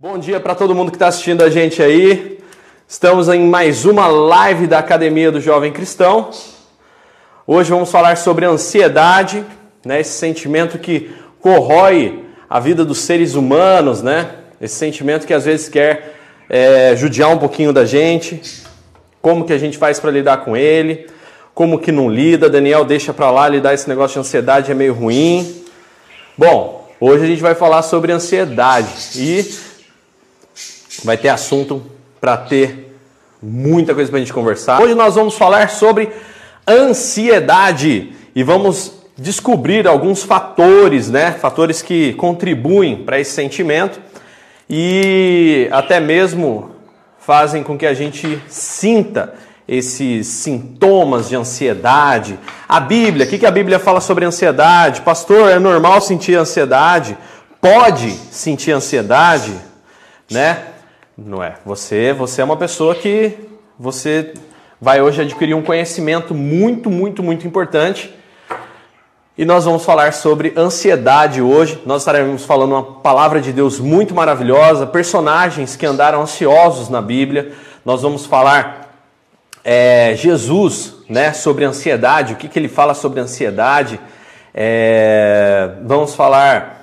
[0.00, 2.38] Bom dia para todo mundo que está assistindo a gente aí.
[2.86, 6.30] Estamos em mais uma live da Academia do Jovem Cristão.
[7.44, 9.44] Hoje vamos falar sobre ansiedade,
[9.84, 10.00] né?
[10.00, 14.36] Esse sentimento que corrói a vida dos seres humanos, né?
[14.60, 16.14] Esse sentimento que às vezes quer
[16.48, 18.40] é, judiar um pouquinho da gente.
[19.20, 21.08] Como que a gente faz para lidar com ele?
[21.52, 22.48] Como que não lida?
[22.48, 25.60] Daniel deixa para lá lidar esse negócio de ansiedade é meio ruim.
[26.36, 29.66] Bom, hoje a gente vai falar sobre ansiedade e
[31.04, 31.82] vai ter assunto
[32.20, 32.96] para ter
[33.42, 34.82] muita coisa para a gente conversar.
[34.82, 36.10] Hoje nós vamos falar sobre
[36.66, 41.32] ansiedade e vamos descobrir alguns fatores, né?
[41.32, 44.00] Fatores que contribuem para esse sentimento
[44.68, 46.72] e até mesmo
[47.18, 49.34] fazem com que a gente sinta
[49.66, 52.38] esses sintomas de ansiedade.
[52.68, 55.02] A Bíblia, o que a Bíblia fala sobre ansiedade?
[55.02, 57.18] Pastor, é normal sentir ansiedade?
[57.60, 59.52] Pode sentir ansiedade,
[60.30, 60.58] né?
[61.20, 61.54] Não é.
[61.66, 63.36] Você, você é uma pessoa que
[63.76, 64.34] você
[64.80, 68.14] vai hoje adquirir um conhecimento muito, muito, muito importante.
[69.36, 71.82] E nós vamos falar sobre ansiedade hoje.
[71.84, 77.52] Nós estaremos falando uma palavra de Deus muito maravilhosa, personagens que andaram ansiosos na Bíblia.
[77.84, 78.88] Nós vamos falar
[79.64, 83.98] é, Jesus, né, sobre ansiedade, o que, que ele fala sobre ansiedade.
[84.54, 86.77] É, vamos falar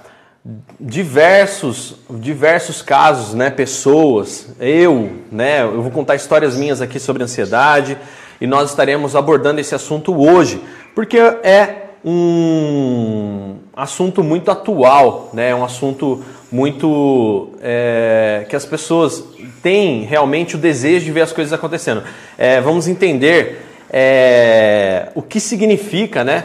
[0.80, 7.98] diversos diversos casos, né, pessoas, eu, né, eu vou contar histórias minhas aqui sobre ansiedade
[8.40, 10.62] e nós estaremos abordando esse assunto hoje,
[10.94, 19.24] porque é um assunto muito atual, né, é um assunto muito é, que as pessoas
[19.64, 22.04] têm realmente o desejo de ver as coisas acontecendo.
[22.38, 26.44] É, vamos entender é, o que significa, né,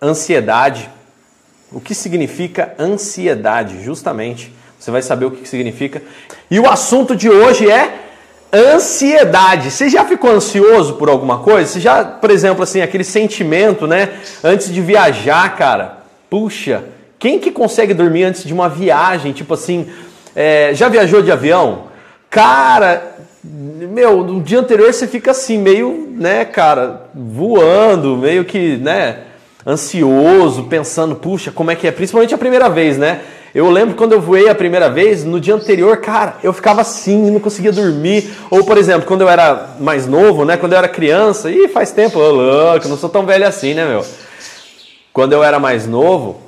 [0.00, 0.88] ansiedade
[1.72, 4.52] o que significa ansiedade, justamente.
[4.78, 6.02] Você vai saber o que significa.
[6.50, 8.06] E o assunto de hoje é
[8.52, 9.70] ansiedade.
[9.70, 11.70] Você já ficou ansioso por alguma coisa?
[11.70, 14.10] Você já, por exemplo, assim, aquele sentimento, né?
[14.42, 15.98] Antes de viajar, cara.
[16.30, 16.84] Puxa,
[17.18, 19.32] quem que consegue dormir antes de uma viagem?
[19.32, 19.88] Tipo assim,
[20.34, 21.88] é, já viajou de avião?
[22.30, 29.20] Cara, meu, no dia anterior você fica assim, meio, né, cara, voando, meio que, né?
[29.68, 31.92] Ansioso, pensando, puxa, como é que é?
[31.92, 33.20] Principalmente a primeira vez, né?
[33.54, 37.30] Eu lembro quando eu voei a primeira vez, no dia anterior, cara, eu ficava assim,
[37.30, 38.30] não conseguia dormir.
[38.50, 40.56] Ou, por exemplo, quando eu era mais novo, né?
[40.56, 43.84] Quando eu era criança, e faz tempo, ô louco, não sou tão velho assim, né,
[43.86, 44.04] meu?
[45.12, 46.40] Quando eu era mais novo,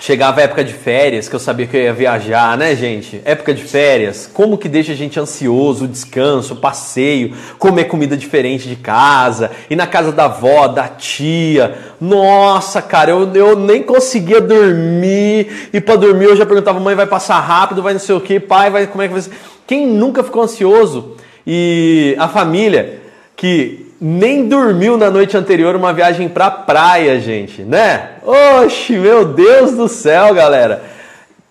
[0.00, 3.20] Chegava a época de férias, que eu sabia que eu ia viajar, né, gente?
[3.24, 8.16] Época de férias, como que deixa a gente ansioso, o descanso, o passeio, comer comida
[8.16, 11.76] diferente de casa, ir na casa da avó, da tia.
[12.00, 15.68] Nossa, cara, eu, eu nem conseguia dormir.
[15.72, 18.38] E para dormir eu já perguntava, mãe, vai passar rápido, vai não sei o que,
[18.38, 19.32] pai, vai, como é que vai ser?
[19.66, 21.16] Quem nunca ficou ansioso?
[21.46, 23.00] E a família
[23.34, 28.12] que nem dormiu na noite anterior uma viagem pra praia, gente, né?
[28.24, 30.82] Oxe, meu Deus do céu, galera.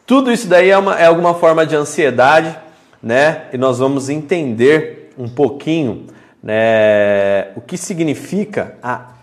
[0.06, 2.58] Tudo isso daí é, uma, é alguma forma de ansiedade,
[3.04, 3.44] né?
[3.52, 6.08] E nós vamos entender um pouquinho
[6.42, 9.14] né, o que significa a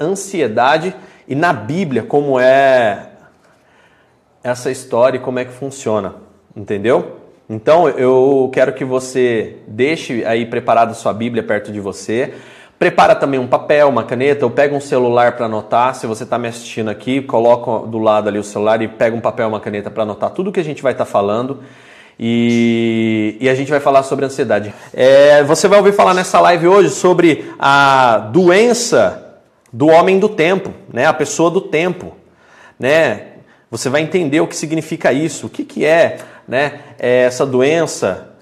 [0.00, 0.94] ansiedade
[1.28, 3.10] e na Bíblia como é
[4.42, 6.16] essa história e como é que funciona,
[6.56, 7.23] entendeu?
[7.48, 12.34] Então eu quero que você deixe aí preparada sua Bíblia perto de você.
[12.78, 15.94] Prepara também um papel, uma caneta, ou pega um celular para anotar.
[15.94, 19.20] Se você está me assistindo aqui, coloca do lado ali o celular e pega um
[19.20, 21.60] papel, uma caneta para anotar tudo que a gente vai estar tá falando.
[22.18, 24.72] E, e, a gente vai falar sobre ansiedade.
[24.92, 29.40] É, você vai ouvir falar nessa live hoje sobre a doença
[29.72, 31.06] do homem do tempo, né?
[31.06, 32.14] A pessoa do tempo,
[32.78, 33.33] né?
[33.74, 38.36] Você vai entender o que significa isso, o que, que é né, é essa doença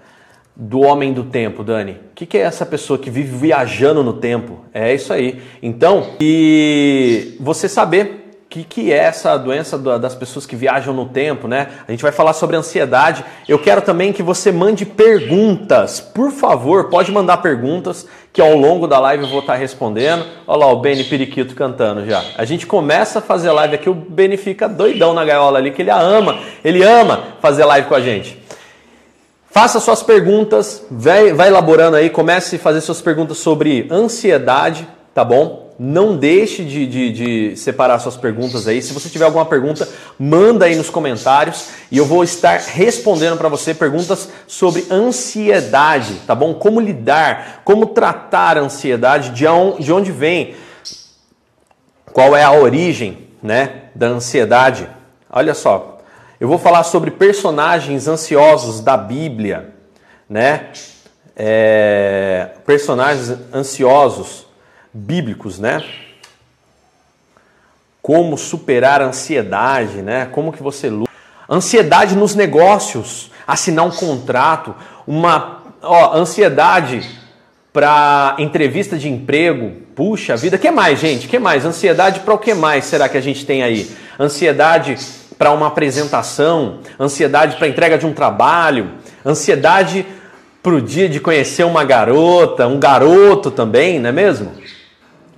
[0.55, 1.93] do homem do tempo, Dani?
[1.93, 4.61] O que, que, é essa pessoa que vive viajando no tempo?
[4.75, 5.41] É isso aí.
[5.63, 8.22] Então, e você saber
[8.53, 11.69] que, que é essa doença das pessoas que viajam no tempo, né?
[11.89, 13.25] A gente vai falar sobre ansiedade.
[13.49, 16.01] Eu quero também que você mande perguntas.
[16.01, 20.27] Por favor, pode mandar perguntas que ao longo da live eu vou estar respondendo.
[20.47, 22.23] Olha lá o Beni Periquito cantando já.
[22.37, 25.81] A gente começa a fazer live aqui, o Beni fica doidão na gaiola ali, que
[25.81, 28.39] ele ama, ele ama fazer live com a gente.
[29.51, 35.25] Faça suas perguntas, vai, vai elaborando aí, comece a fazer suas perguntas sobre ansiedade, tá
[35.25, 35.62] bom?
[35.79, 38.83] Não deixe de, de, de, separar suas perguntas aí.
[38.83, 39.89] Se você tiver alguma pergunta,
[40.19, 46.35] manda aí nos comentários e eu vou estar respondendo para você perguntas sobre ansiedade, tá
[46.35, 46.55] bom?
[46.55, 50.55] Como lidar, como tratar a ansiedade, de onde, de onde vem,
[52.13, 54.89] qual é a origem, né, da ansiedade.
[55.31, 55.89] Olha só,
[56.39, 59.73] Eu vou falar sobre personagens ansiosos da Bíblia,
[60.29, 60.71] né?
[61.37, 64.42] É, personagens ansiosos
[64.93, 65.83] bíblicos, né?
[68.01, 70.27] Como superar a ansiedade, né?
[70.33, 71.11] Como que você luta.
[71.49, 74.75] Ansiedade nos negócios, assinar um contrato,
[75.07, 77.09] uma ó, ansiedade
[77.73, 79.83] para entrevista de emprego.
[79.95, 81.29] Puxa vida, que mais, gente?
[81.29, 81.65] Que mais?
[81.65, 83.91] Ansiedade para o que mais será que a gente tem aí?
[84.19, 84.97] Ansiedade
[85.39, 88.93] para uma apresentação, ansiedade para entrega de um trabalho,
[89.25, 90.07] ansiedade
[90.63, 94.53] para o dia de conhecer uma garota, um garoto também, não é mesmo?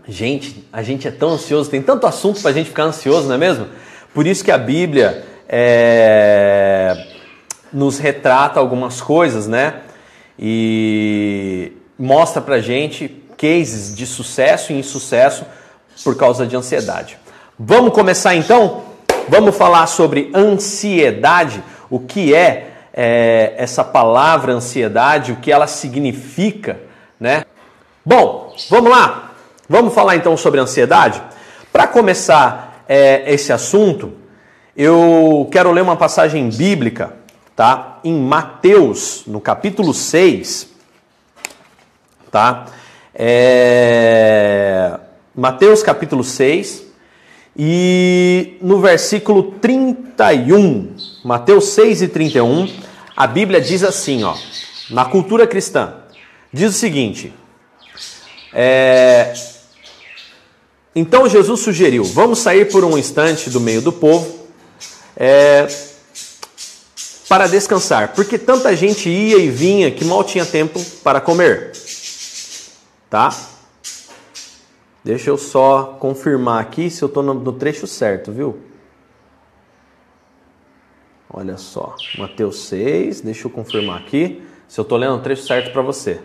[0.06, 3.36] Gente, a gente é tão ansioso, tem tanto assunto para a gente ficar ansioso, não
[3.36, 3.68] é mesmo?
[4.12, 7.06] Por isso que a Bíblia é,
[7.72, 9.80] nos retrata algumas coisas, né?
[10.38, 15.46] E mostra pra gente cases de sucesso e insucesso
[16.02, 17.18] por causa de ansiedade.
[17.58, 18.82] Vamos começar então?
[19.28, 26.78] Vamos falar sobre ansiedade, o que é, é essa palavra ansiedade, o que ela significa,
[27.18, 27.44] né?
[28.04, 29.33] Bom, vamos lá.
[29.69, 31.22] Vamos falar então sobre ansiedade.
[31.72, 34.12] Para começar é, esse assunto,
[34.76, 37.14] eu quero ler uma passagem bíblica,
[37.56, 37.99] tá?
[38.05, 40.69] Em Mateus, no capítulo 6,
[42.31, 42.66] tá?
[43.14, 44.99] É...
[45.34, 46.84] Mateus capítulo 6
[47.56, 50.94] e no versículo 31,
[51.25, 52.69] Mateus 6 e 31,
[53.16, 54.34] a Bíblia diz assim, ó,
[54.90, 55.94] na cultura cristã,
[56.52, 57.32] diz o seguinte,
[58.52, 59.32] é...
[60.94, 64.49] então Jesus sugeriu, vamos sair por um instante do meio do povo,
[65.17, 65.67] é,
[67.29, 71.73] para descansar, porque tanta gente ia e vinha que mal tinha tempo para comer.
[73.11, 73.35] Tá?
[75.02, 78.58] Deixa eu só confirmar aqui se eu estou no, no trecho certo, viu?
[81.29, 85.73] Olha só, Mateus 6, deixa eu confirmar aqui se eu estou lendo o trecho certo
[85.73, 86.20] para você.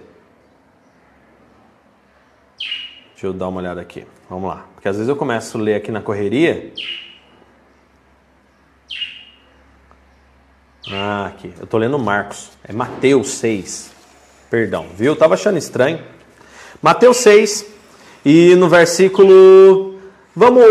[3.12, 4.06] Deixa eu dar uma olhada aqui.
[4.30, 4.66] Vamos lá.
[4.76, 6.72] Porque às vezes eu começo a ler aqui na correria
[10.92, 11.54] Ah, aqui.
[11.60, 12.50] Eu tô lendo Marcos.
[12.64, 13.92] É Mateus 6.
[14.50, 15.12] Perdão, viu?
[15.12, 16.04] Eu tava achando estranho.
[16.82, 17.66] Mateus 6
[18.26, 20.00] e no versículo
[20.36, 20.64] Vamos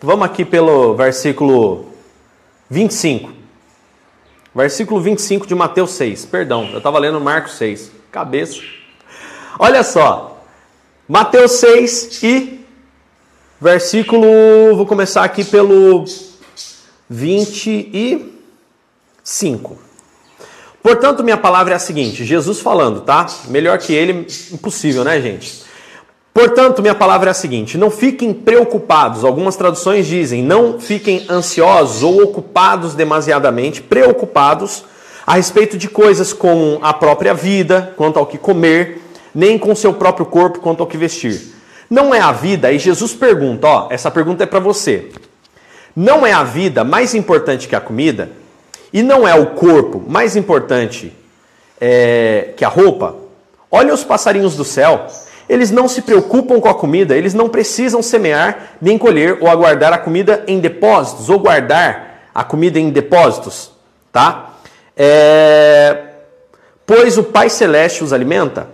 [0.00, 1.92] vamos aqui pelo versículo
[2.70, 3.32] 25.
[4.54, 6.24] Versículo 25 de Mateus 6.
[6.26, 7.90] Perdão, eu estava lendo Marcos 6.
[8.10, 8.60] Cabeça.
[9.58, 10.39] Olha só.
[11.12, 12.60] Mateus 6 e
[13.60, 16.04] versículo, vou começar aqui pelo
[17.08, 18.32] 20 e
[19.20, 19.76] 5.
[20.80, 23.26] Portanto, minha palavra é a seguinte: Jesus falando, tá?
[23.48, 25.64] Melhor que ele, impossível, né, gente?
[26.32, 29.24] Portanto, minha palavra é a seguinte: não fiquem preocupados.
[29.24, 34.84] Algumas traduções dizem não fiquem ansiosos ou ocupados demasiadamente, preocupados
[35.26, 38.99] a respeito de coisas com a própria vida, quanto ao que comer,
[39.34, 41.54] nem com seu próprio corpo, quanto ao que vestir.
[41.88, 45.10] Não é a vida, e Jesus pergunta: ó, essa pergunta é para você.
[45.94, 48.40] Não é a vida mais importante que a comida?
[48.92, 51.12] e não é o corpo mais importante
[51.80, 53.14] é, que a roupa,
[53.70, 55.06] olha os passarinhos do céu.
[55.48, 59.92] Eles não se preocupam com a comida, eles não precisam semear, nem colher ou aguardar
[59.92, 63.72] a comida em depósitos, ou guardar a comida em depósitos,
[64.12, 64.54] tá?
[64.96, 66.04] É,
[66.86, 68.68] pois o Pai Celeste os alimenta.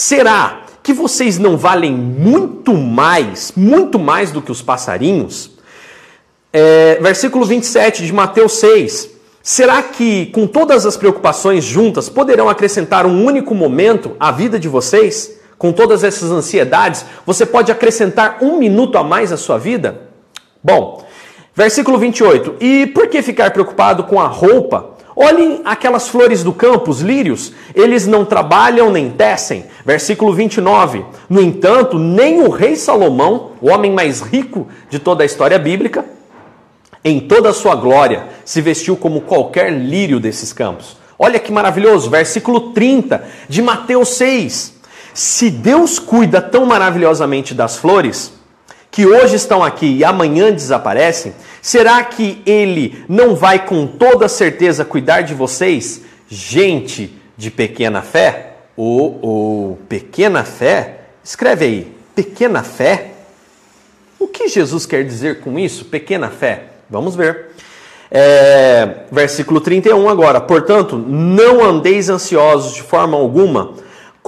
[0.00, 5.50] Será que vocês não valem muito mais, muito mais do que os passarinhos?
[6.52, 9.10] É, versículo 27 de Mateus 6.
[9.42, 14.68] Será que, com todas as preocupações juntas, poderão acrescentar um único momento à vida de
[14.68, 15.36] vocês?
[15.58, 20.02] Com todas essas ansiedades, você pode acrescentar um minuto a mais à sua vida?
[20.62, 21.04] Bom,
[21.52, 22.54] versículo 28.
[22.60, 24.96] E por que ficar preocupado com a roupa?
[25.20, 29.64] Olhem aquelas flores do campo, os lírios, eles não trabalham nem tecem.
[29.84, 31.04] Versículo 29.
[31.28, 36.04] No entanto, nem o rei Salomão, o homem mais rico de toda a história bíblica,
[37.04, 40.96] em toda a sua glória, se vestiu como qualquer lírio desses campos.
[41.18, 44.74] Olha que maravilhoso, versículo 30 de Mateus 6.
[45.12, 48.37] Se Deus cuida tão maravilhosamente das flores,
[48.90, 54.84] que hoje estão aqui e amanhã desaparecem, será que Ele não vai com toda certeza
[54.84, 58.54] cuidar de vocês, gente de pequena fé?
[58.76, 61.00] Ou, pequena fé?
[61.22, 63.12] Escreve aí, pequena fé?
[64.18, 66.64] O que Jesus quer dizer com isso, pequena fé?
[66.88, 67.48] Vamos ver.
[68.10, 70.40] É, versículo 31 agora.
[70.40, 73.74] Portanto, não andeis ansiosos de forma alguma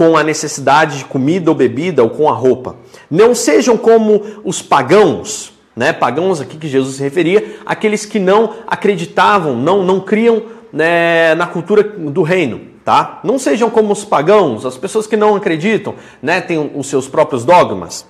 [0.01, 2.77] com a necessidade de comida ou bebida ou com a roupa.
[3.11, 5.93] Não sejam como os pagãos, né?
[5.93, 11.47] Pagãos aqui que Jesus se referia, aqueles que não acreditavam, não, não criam né, na
[11.47, 13.21] cultura do reino, tá?
[13.23, 16.41] Não sejam como os pagãos, as pessoas que não acreditam, né?
[16.41, 18.07] Têm os seus próprios dogmas.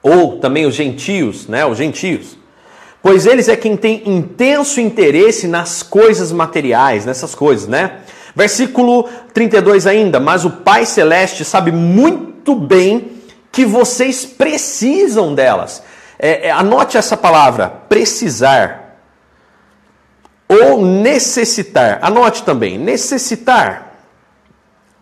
[0.00, 1.66] Ou também os gentios, né?
[1.66, 2.38] Os gentios.
[3.02, 7.98] Pois eles é quem tem intenso interesse nas coisas materiais, nessas coisas, né?
[8.34, 13.12] Versículo 32 ainda, mas o Pai Celeste sabe muito bem
[13.52, 15.82] que vocês precisam delas.
[16.18, 18.98] É, é, anote essa palavra, precisar.
[20.48, 22.00] Ou necessitar.
[22.02, 23.94] Anote também, necessitar.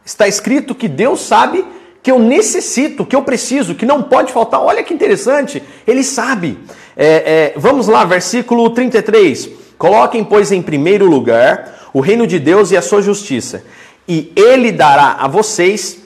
[0.05, 1.65] Está escrito que Deus sabe
[2.03, 4.61] que eu necessito, que eu preciso, que não pode faltar.
[4.61, 6.59] Olha que interessante, ele sabe.
[6.97, 9.62] É, é, vamos lá, versículo 33.
[9.83, 13.65] Coloquem, pois, em primeiro lugar o reino de Deus e a sua justiça,
[14.07, 15.99] e ele dará a vocês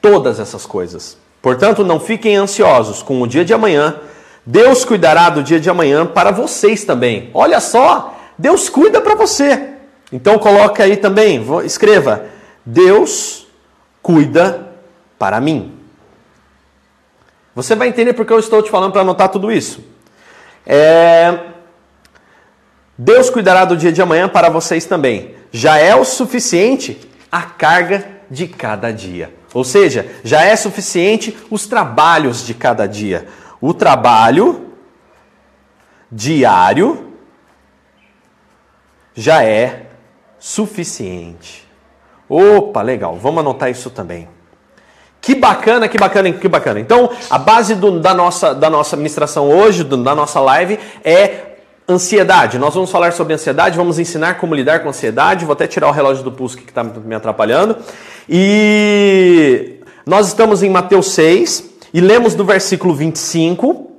[0.00, 1.18] todas essas coisas.
[1.42, 3.96] Portanto, não fiquem ansiosos com o dia de amanhã.
[4.46, 7.28] Deus cuidará do dia de amanhã para vocês também.
[7.34, 9.70] Olha só, Deus cuida para você.
[10.12, 12.26] Então coloque aí também, escreva:
[12.64, 13.48] Deus
[14.00, 14.68] cuida
[15.18, 15.72] para mim.
[17.56, 19.84] Você vai entender porque eu estou te falando para anotar tudo isso.
[20.64, 21.55] É...
[22.98, 25.34] Deus cuidará do dia de amanhã para vocês também.
[25.52, 26.98] Já é o suficiente
[27.30, 29.32] a carga de cada dia.
[29.52, 33.26] Ou seja, já é suficiente os trabalhos de cada dia.
[33.60, 34.72] O trabalho
[36.10, 37.12] diário
[39.14, 39.86] já é
[40.38, 41.66] suficiente.
[42.28, 43.16] Opa, legal.
[43.16, 44.28] Vamos anotar isso também.
[45.20, 46.78] Que bacana, que bacana, que bacana.
[46.78, 51.45] Então, a base do, da, nossa, da nossa ministração hoje, do, da nossa live, é
[51.88, 52.58] ansiedade.
[52.58, 55.44] Nós vamos falar sobre ansiedade, vamos ensinar como lidar com ansiedade.
[55.44, 57.76] Vou até tirar o relógio do pulso que está me atrapalhando.
[58.28, 63.90] E nós estamos em Mateus 6 e lemos do versículo 25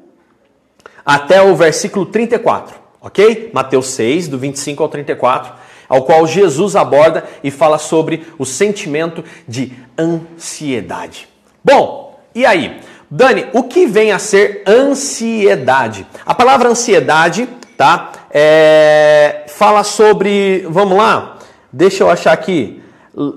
[1.05, 3.49] até o versículo 34, ok?
[3.53, 5.53] Mateus 6, do 25 ao 34,
[5.87, 11.29] ao qual Jesus aborda e fala sobre o sentimento de ansiedade.
[11.63, 12.81] Bom, e aí?
[13.09, 16.05] Dani, o que vem a ser ansiedade?
[16.25, 17.47] A palavra ansiedade,
[17.77, 18.11] tá?
[18.31, 21.37] É, fala sobre, vamos lá,
[21.71, 22.81] deixa eu achar aqui,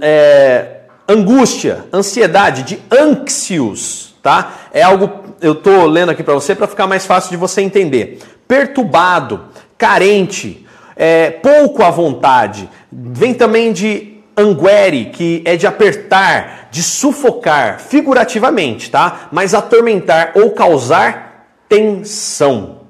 [0.01, 4.55] é, angústia, ansiedade, de anxious, tá?
[4.73, 8.19] É algo, eu tô lendo aqui para você para ficar mais fácil de você entender.
[8.49, 9.45] Perturbado,
[9.77, 10.67] carente,
[10.97, 12.69] é, pouco à vontade.
[12.91, 19.29] Vem também de anguere, que é de apertar, de sufocar, figurativamente, tá?
[19.31, 22.81] Mas atormentar ou causar tensão,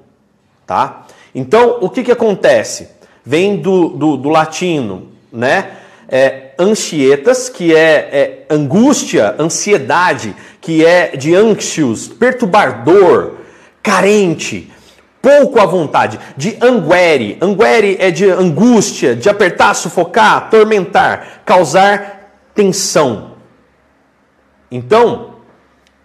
[0.65, 1.03] tá?
[1.33, 2.89] Então, o que que acontece?
[3.23, 5.71] Vem do, do, do latino, né?
[6.09, 13.37] É, anxietas, que é, é angústia, ansiedade, que é de anxious, perturbador,
[13.81, 14.69] carente,
[15.21, 17.37] pouco à vontade, de anguere.
[17.41, 23.31] Anguere é de angústia, de apertar, sufocar, atormentar, causar tensão.
[24.69, 25.35] Então,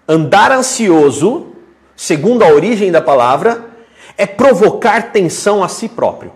[0.09, 1.49] andar ansioso,
[1.97, 3.65] segundo a origem da palavra,
[4.17, 6.33] é provocar tensão a si próprio.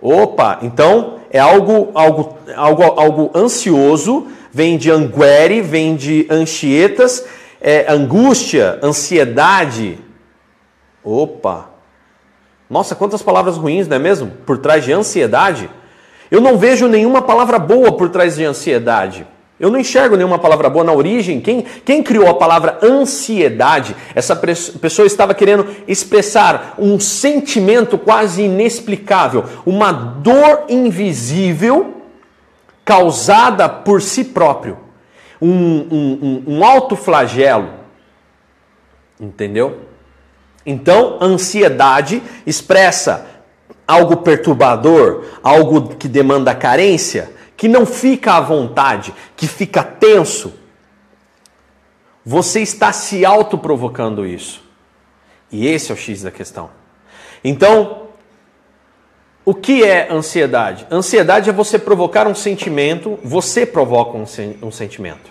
[0.00, 7.24] Opa, então é algo, algo, algo, algo ansioso, vem de anguere, vem de anchietas,
[7.60, 9.98] é, angústia, ansiedade.
[11.02, 11.70] Opa!
[12.70, 14.30] Nossa, quantas palavras ruins, não é mesmo?
[14.44, 15.70] Por trás de ansiedade.
[16.30, 19.26] Eu não vejo nenhuma palavra boa por trás de ansiedade.
[19.60, 21.40] Eu não enxergo nenhuma palavra boa na origem.
[21.40, 23.96] Quem, quem criou a palavra ansiedade?
[24.14, 31.94] Essa pessoa estava querendo expressar um sentimento quase inexplicável, uma dor invisível
[32.84, 34.78] causada por si próprio,
[35.42, 37.70] um, um, um, um alto flagelo.
[39.20, 39.80] Entendeu?
[40.64, 43.26] Então, ansiedade expressa
[43.86, 50.54] algo perturbador, algo que demanda carência que não fica à vontade, que fica tenso,
[52.24, 54.62] você está se autoprovocando isso.
[55.50, 56.70] E esse é o X da questão.
[57.42, 58.02] Então,
[59.44, 60.86] o que é ansiedade?
[60.88, 65.28] Ansiedade é você provocar um sentimento, você provoca um, sen um sentimento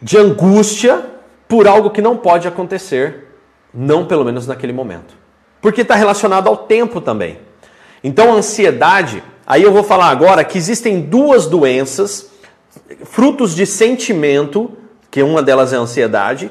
[0.00, 1.04] de angústia
[1.46, 3.28] por algo que não pode acontecer,
[3.74, 5.14] não pelo menos naquele momento.
[5.60, 7.38] Porque está relacionado ao tempo também.
[8.02, 9.22] Então, a ansiedade
[9.52, 12.30] Aí eu vou falar agora que existem duas doenças,
[13.04, 14.70] frutos de sentimento,
[15.10, 16.50] que uma delas é a ansiedade,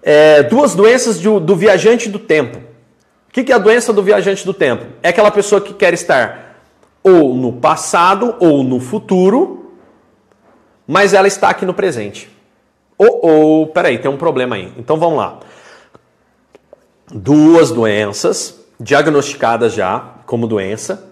[0.00, 2.58] é, duas doenças do, do viajante do tempo.
[2.58, 4.86] O que, que é a doença do viajante do tempo?
[5.02, 6.60] É aquela pessoa que quer estar
[7.02, 9.72] ou no passado ou no futuro,
[10.86, 12.30] mas ela está aqui no presente.
[12.96, 14.72] Ou, ou peraí, tem um problema aí.
[14.78, 15.40] Então vamos lá.
[17.12, 21.10] duas doenças diagnosticadas já como doença,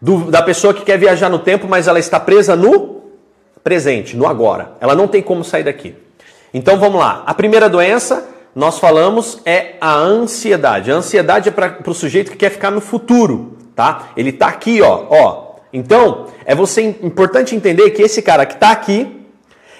[0.00, 3.02] do, da pessoa que quer viajar no tempo, mas ela está presa no
[3.62, 4.72] presente, no agora.
[4.80, 5.94] Ela não tem como sair daqui.
[6.52, 7.22] Então vamos lá.
[7.26, 10.92] A primeira doença, nós falamos, é a ansiedade.
[10.92, 14.10] A ansiedade é para o sujeito que quer ficar no futuro, tá?
[14.16, 15.54] Ele está aqui, ó, ó.
[15.72, 19.26] Então, é você importante entender que esse cara que está aqui,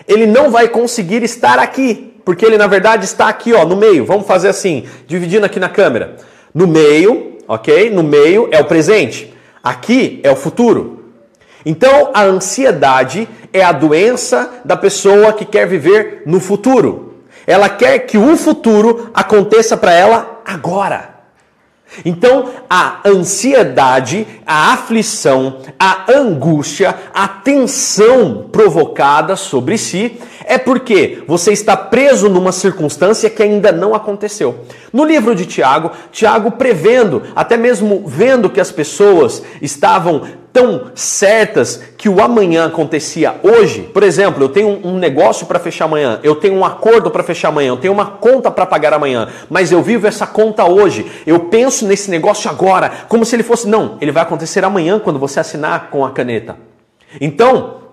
[0.08, 4.04] ele não vai conseguir estar aqui, porque ele na verdade está aqui, ó, no meio.
[4.04, 6.16] Vamos fazer assim, dividindo aqui na câmera.
[6.52, 7.90] No meio, ok?
[7.90, 9.33] No meio é o presente.
[9.64, 11.04] Aqui é o futuro.
[11.64, 17.14] Então, a ansiedade é a doença da pessoa que quer viver no futuro.
[17.46, 21.14] Ela quer que o futuro aconteça para ela agora.
[22.04, 31.52] Então, a ansiedade, a aflição, a angústia, a tensão provocada sobre si é porque você
[31.52, 34.60] está preso numa circunstância que ainda não aconteceu.
[34.92, 40.22] No livro de Tiago, Tiago prevendo, até mesmo vendo que as pessoas estavam
[40.54, 43.82] tão certas que o amanhã acontecia hoje.
[43.92, 47.48] Por exemplo, eu tenho um negócio para fechar amanhã, eu tenho um acordo para fechar
[47.48, 51.10] amanhã, eu tenho uma conta para pagar amanhã, mas eu vivo essa conta hoje.
[51.26, 55.18] Eu penso nesse negócio agora, como se ele fosse, não, ele vai acontecer amanhã quando
[55.18, 56.56] você assinar com a caneta.
[57.20, 57.83] Então,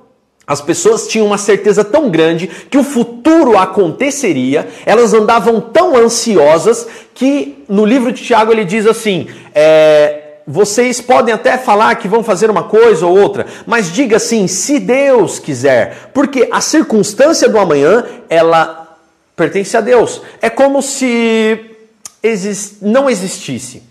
[0.51, 6.85] as pessoas tinham uma certeza tão grande que o futuro aconteceria, elas andavam tão ansiosas
[7.13, 12.21] que no livro de Tiago ele diz assim: é, vocês podem até falar que vão
[12.21, 17.57] fazer uma coisa ou outra, mas diga assim, se Deus quiser, porque a circunstância do
[17.57, 18.97] amanhã, ela
[19.37, 20.21] pertence a Deus.
[20.41, 21.77] É como se
[22.21, 22.79] exist...
[22.81, 23.83] não existisse.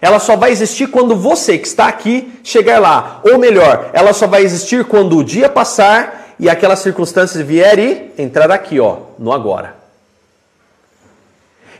[0.00, 3.20] Ela só vai existir quando você que está aqui chegar lá.
[3.24, 8.12] Ou melhor, ela só vai existir quando o dia passar e aquelas circunstâncias vier e
[8.16, 9.76] entrar aqui, ó, no agora.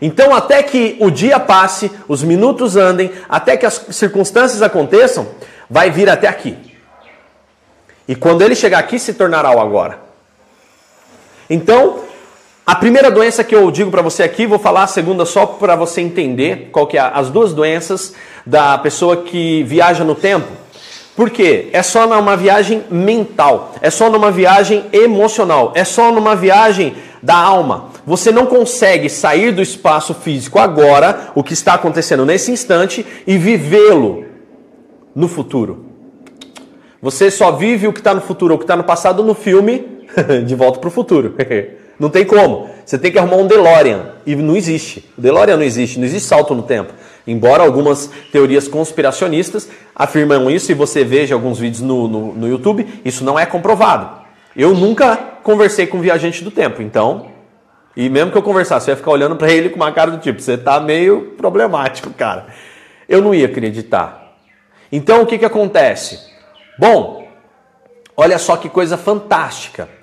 [0.03, 5.29] Então, até que o dia passe, os minutos andem, até que as circunstâncias aconteçam,
[5.69, 6.57] vai vir até aqui.
[8.09, 9.99] E quando ele chegar aqui, se tornará o agora.
[11.49, 12.01] Então,
[12.71, 15.75] a primeira doença que eu digo para você aqui, vou falar a segunda só para
[15.75, 18.15] você entender qual que é as duas doenças
[18.47, 20.47] da pessoa que viaja no tempo.
[21.17, 21.69] Por quê?
[21.73, 27.35] É só numa viagem mental, é só numa viagem emocional, é só numa viagem da
[27.35, 27.89] alma.
[28.07, 33.37] Você não consegue sair do espaço físico agora, o que está acontecendo nesse instante, e
[33.37, 34.27] vivê-lo
[35.13, 35.87] no futuro.
[37.03, 40.05] Você só vive o que está no futuro, o que está no passado no filme,
[40.47, 41.35] de volta para o futuro.
[42.01, 42.71] não tem como.
[42.85, 44.15] Você tem que arrumar um DeLorean.
[44.27, 45.09] E não existe.
[45.17, 46.95] O DeLorean não existe, não existe salto no tempo.
[47.27, 52.87] Embora algumas teorias conspiracionistas afirmam isso, e você veja alguns vídeos no, no, no YouTube,
[53.05, 54.19] isso não é comprovado.
[54.57, 57.27] Eu nunca conversei com um viajante do tempo, então.
[57.95, 60.19] E mesmo que eu conversasse, eu ia ficar olhando para ele com uma cara do
[60.19, 62.47] tipo: você tá meio problemático, cara.
[63.07, 64.35] Eu não ia acreditar.
[64.91, 66.19] Então o que, que acontece?
[66.79, 67.29] Bom,
[68.17, 70.00] olha só que coisa fantástica.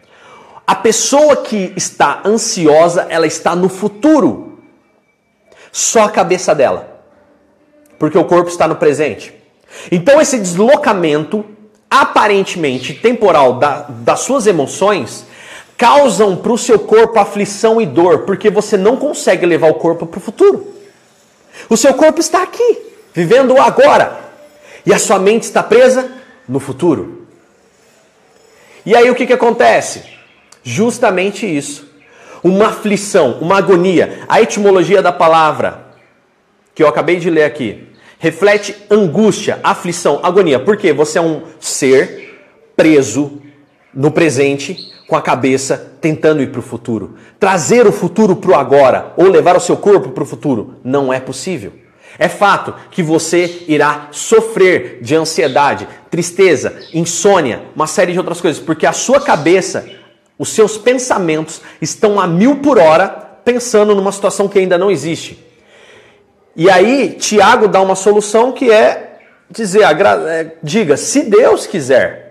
[0.67, 4.59] A pessoa que está ansiosa, ela está no futuro.
[5.71, 7.01] Só a cabeça dela.
[7.97, 9.33] Porque o corpo está no presente.
[9.89, 11.45] Então esse deslocamento
[11.89, 15.25] aparentemente temporal da, das suas emoções
[15.77, 20.05] causam para o seu corpo aflição e dor, porque você não consegue levar o corpo
[20.05, 20.73] para o futuro.
[21.69, 22.77] O seu corpo está aqui,
[23.13, 24.19] vivendo o agora,
[24.85, 26.11] e a sua mente está presa
[26.47, 27.27] no futuro.
[28.85, 30.16] E aí o que, que acontece?
[30.67, 31.87] Justamente isso.
[32.43, 34.25] Uma aflição, uma agonia.
[34.27, 35.87] A etimologia da palavra
[36.75, 37.87] que eu acabei de ler aqui
[38.19, 40.59] reflete angústia, aflição, agonia.
[40.59, 42.37] Porque você é um ser
[42.75, 43.41] preso
[43.93, 44.77] no presente
[45.07, 47.15] com a cabeça tentando ir para o futuro.
[47.39, 51.13] Trazer o futuro para o agora ou levar o seu corpo para o futuro não
[51.13, 51.71] é possível.
[52.19, 58.61] É fato que você irá sofrer de ansiedade, tristeza, insônia, uma série de outras coisas,
[58.61, 59.87] porque a sua cabeça,
[60.37, 63.07] os seus pensamentos estão a mil por hora
[63.43, 65.43] pensando numa situação que ainda não existe.
[66.55, 69.19] E aí, Tiago dá uma solução que é
[69.49, 72.27] dizer, é, diga, se Deus quiser,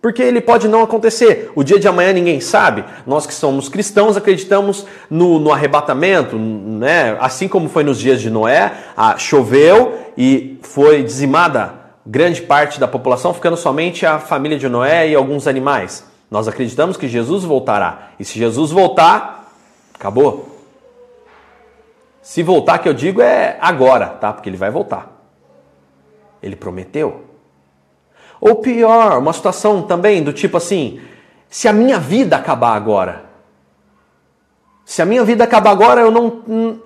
[0.00, 1.50] porque ele pode não acontecer.
[1.56, 2.84] O dia de amanhã ninguém sabe.
[3.04, 7.16] Nós que somos cristãos acreditamos no, no arrebatamento, né?
[7.18, 8.72] assim como foi nos dias de Noé,
[9.18, 11.74] choveu e foi dizimada
[12.06, 16.04] grande parte da população, ficando somente a família de Noé e alguns animais.
[16.30, 18.10] Nós acreditamos que Jesus voltará.
[18.18, 19.52] E se Jesus voltar,
[19.94, 20.56] acabou.
[22.20, 24.32] Se voltar, que eu digo é agora, tá?
[24.32, 25.12] Porque ele vai voltar.
[26.42, 27.24] Ele prometeu.
[28.40, 31.00] Ou pior, uma situação também do tipo assim:
[31.48, 33.24] se a minha vida acabar agora,
[34.84, 36.84] se a minha vida acabar agora, eu não.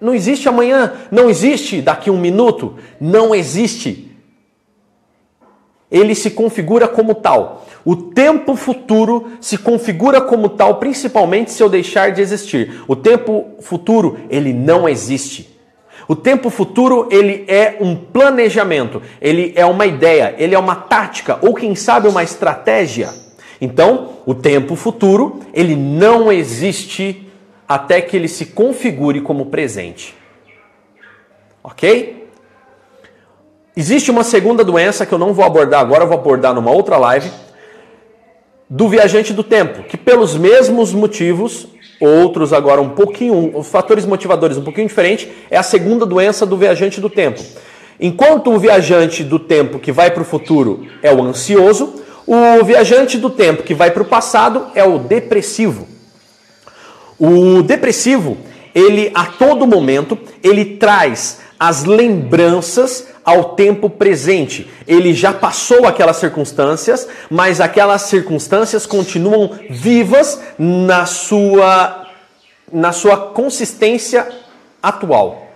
[0.00, 4.09] Não existe amanhã, não existe daqui um minuto, não existe.
[5.90, 7.66] Ele se configura como tal.
[7.84, 12.82] O tempo futuro se configura como tal, principalmente se eu deixar de existir.
[12.86, 15.50] O tempo futuro, ele não existe.
[16.06, 21.38] O tempo futuro, ele é um planejamento, ele é uma ideia, ele é uma tática
[21.40, 23.08] ou quem sabe uma estratégia.
[23.60, 27.30] Então, o tempo futuro, ele não existe
[27.68, 30.14] até que ele se configure como presente.
[31.62, 32.19] Ok?
[33.80, 36.98] Existe uma segunda doença que eu não vou abordar agora, eu vou abordar numa outra
[36.98, 37.30] live,
[38.68, 41.66] do viajante do tempo, que pelos mesmos motivos,
[41.98, 46.58] outros agora um pouquinho, os fatores motivadores um pouquinho diferentes, é a segunda doença do
[46.58, 47.40] viajante do tempo.
[47.98, 53.16] Enquanto o viajante do tempo que vai para o futuro é o ansioso, o viajante
[53.16, 55.88] do tempo que vai para o passado é o depressivo.
[57.18, 58.36] O depressivo,
[58.74, 64.70] ele a todo momento, ele traz as lembranças ao tempo presente.
[64.88, 72.06] Ele já passou aquelas circunstâncias, mas aquelas circunstâncias continuam vivas na sua
[72.72, 74.28] na sua consistência
[74.80, 75.48] atual.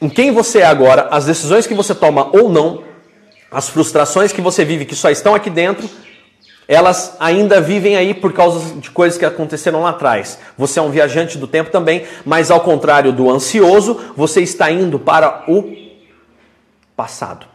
[0.00, 2.84] Em quem você é agora, as decisões que você toma ou não,
[3.50, 5.88] as frustrações que você vive que só estão aqui dentro,
[6.68, 10.38] elas ainda vivem aí por causa de coisas que aconteceram lá atrás.
[10.56, 14.98] Você é um viajante do tempo também, mas ao contrário do ansioso, você está indo
[14.98, 15.74] para o
[16.96, 17.46] passado.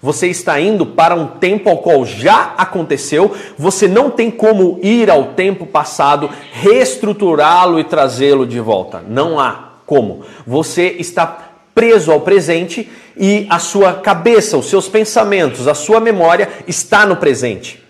[0.00, 5.08] Você está indo para um tempo ao qual já aconteceu, você não tem como ir
[5.08, 9.00] ao tempo passado, reestruturá-lo e trazê-lo de volta.
[9.06, 10.24] Não há como.
[10.44, 16.48] Você está preso ao presente e a sua cabeça, os seus pensamentos, a sua memória
[16.66, 17.81] está no presente.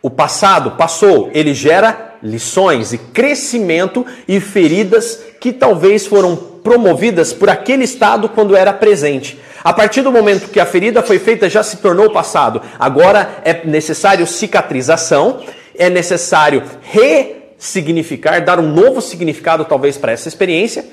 [0.00, 7.48] O passado passou, ele gera lições e crescimento e feridas que talvez foram promovidas por
[7.48, 9.38] aquele estado quando era presente.
[9.64, 12.62] A partir do momento que a ferida foi feita, já se tornou passado.
[12.78, 15.42] Agora é necessário cicatrização,
[15.76, 20.86] é necessário ressignificar, dar um novo significado talvez para essa experiência,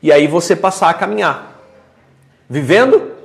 [0.00, 1.60] e aí você passar a caminhar.
[2.48, 3.17] Vivendo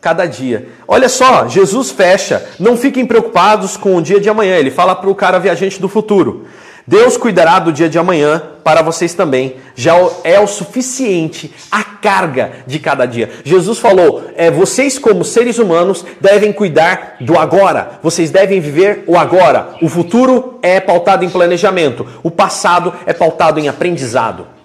[0.00, 0.68] cada dia.
[0.86, 2.46] Olha só, Jesus fecha.
[2.58, 4.56] Não fiquem preocupados com o dia de amanhã.
[4.56, 6.46] Ele fala para o cara viajante do futuro.
[6.88, 9.56] Deus cuidará do dia de amanhã para vocês também.
[9.76, 13.28] Já é o suficiente a carga de cada dia.
[13.44, 17.98] Jesus falou: é, vocês, como seres humanos, devem cuidar do agora.
[18.02, 19.74] Vocês devem viver o agora.
[19.82, 22.06] O futuro é pautado em planejamento.
[22.22, 24.57] O passado é pautado em aprendizado.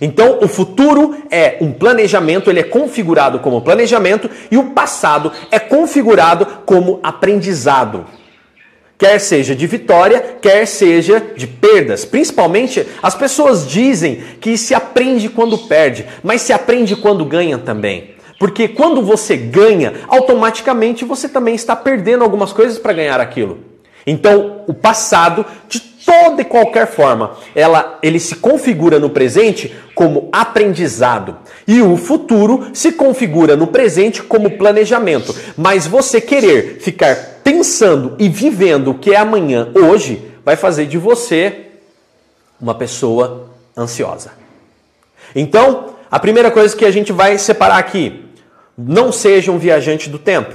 [0.00, 5.58] Então, o futuro é um planejamento, ele é configurado como planejamento e o passado é
[5.58, 8.04] configurado como aprendizado.
[8.96, 12.04] Quer seja de vitória, quer seja de perdas.
[12.04, 18.14] Principalmente, as pessoas dizem que se aprende quando perde, mas se aprende quando ganha também.
[18.38, 23.60] Porque quando você ganha, automaticamente você também está perdendo algumas coisas para ganhar aquilo.
[24.06, 25.78] Então, o passado, de
[26.10, 31.38] toda e qualquer forma, ela, ele se configura no presente como aprendizado.
[31.68, 35.32] E o futuro se configura no presente como planejamento.
[35.56, 40.98] Mas você querer ficar pensando e vivendo o que é amanhã, hoje, vai fazer de
[40.98, 41.66] você
[42.60, 44.32] uma pessoa ansiosa.
[45.32, 48.24] Então, a primeira coisa que a gente vai separar aqui:
[48.76, 50.54] não seja um viajante do tempo.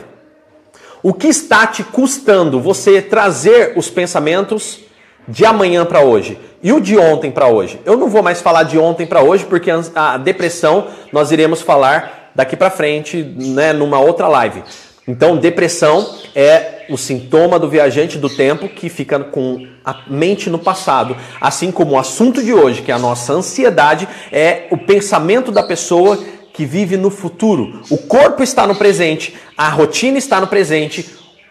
[1.02, 4.85] O que está te custando você trazer os pensamentos
[5.28, 7.80] de amanhã para hoje e o de ontem para hoje?
[7.86, 12.32] Eu não vou mais falar de ontem para hoje porque a depressão nós iremos falar
[12.36, 14.64] daqui para frente, né, numa outra live.
[15.08, 20.58] Então, depressão é o sintoma do viajante do tempo que fica com a mente no
[20.58, 25.52] passado, assim como o assunto de hoje, que é a nossa ansiedade, é o pensamento
[25.52, 26.18] da pessoa
[26.52, 27.82] que vive no futuro.
[27.90, 31.06] O corpo está no presente, a rotina está no presente,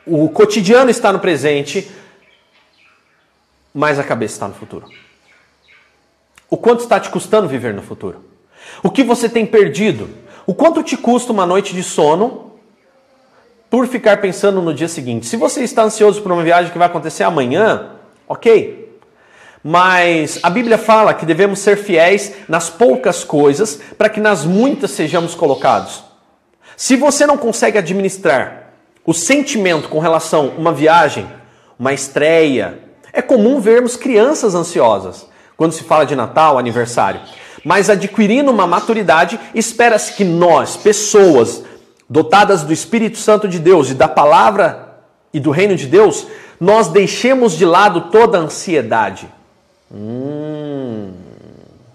[0.07, 1.89] o cotidiano está no presente,
[3.75, 4.87] mas a cabeça está no futuro.
[6.49, 8.25] O quanto está te custando viver no futuro?
[8.83, 10.09] O que você tem perdido?
[10.47, 12.53] O quanto te custa uma noite de sono
[13.69, 15.27] por ficar pensando no dia seguinte?
[15.27, 17.91] Se você está ansioso por uma viagem que vai acontecer amanhã,
[18.29, 19.01] ok.
[19.65, 24.93] Mas a Bíblia fala que devemos ser fiéis nas poucas coisas para que nas muitas
[24.93, 26.05] sejamos colocados.
[26.77, 31.27] Se você não consegue administrar o sentimento com relação a uma viagem,
[31.79, 32.84] uma estreia,
[33.15, 37.21] é comum vermos crianças ansiosas quando se fala de Natal, aniversário.
[37.65, 41.63] Mas adquirindo uma maturidade, espera-se que nós, pessoas
[42.11, 44.99] dotadas do Espírito Santo de Deus e da palavra
[45.33, 46.27] e do reino de Deus,
[46.61, 49.29] nós deixemos de lado toda a ansiedade
[49.95, 51.13] Hum.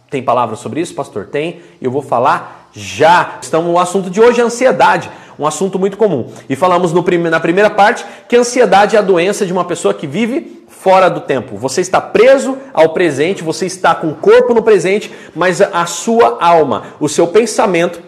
[0.10, 1.27] Tem palavra sobre isso, pastor?
[1.27, 1.62] Tem.
[1.82, 3.39] Eu vou falar já.
[3.45, 6.32] Então, o assunto de hoje é ansiedade, um assunto muito comum.
[6.49, 9.93] E falamos no, na primeira parte que a ansiedade é a doença de uma pessoa
[9.93, 11.57] que vive fora do tempo.
[11.57, 16.37] Você está preso ao presente, você está com o corpo no presente, mas a sua
[16.39, 18.01] alma, o seu pensamento,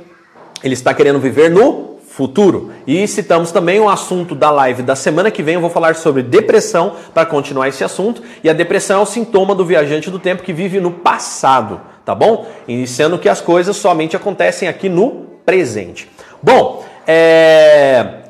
[0.64, 2.72] ele está querendo viver no futuro.
[2.86, 5.56] E citamos também o assunto da live da semana que vem.
[5.56, 8.22] Eu vou falar sobre depressão para continuar esse assunto.
[8.44, 12.16] E a depressão é o sintoma do viajante do tempo que vive no passado tá
[12.16, 12.46] bom?
[12.68, 16.10] Iniciando que as coisas somente acontecem aqui no presente.
[16.42, 17.81] Bom, é...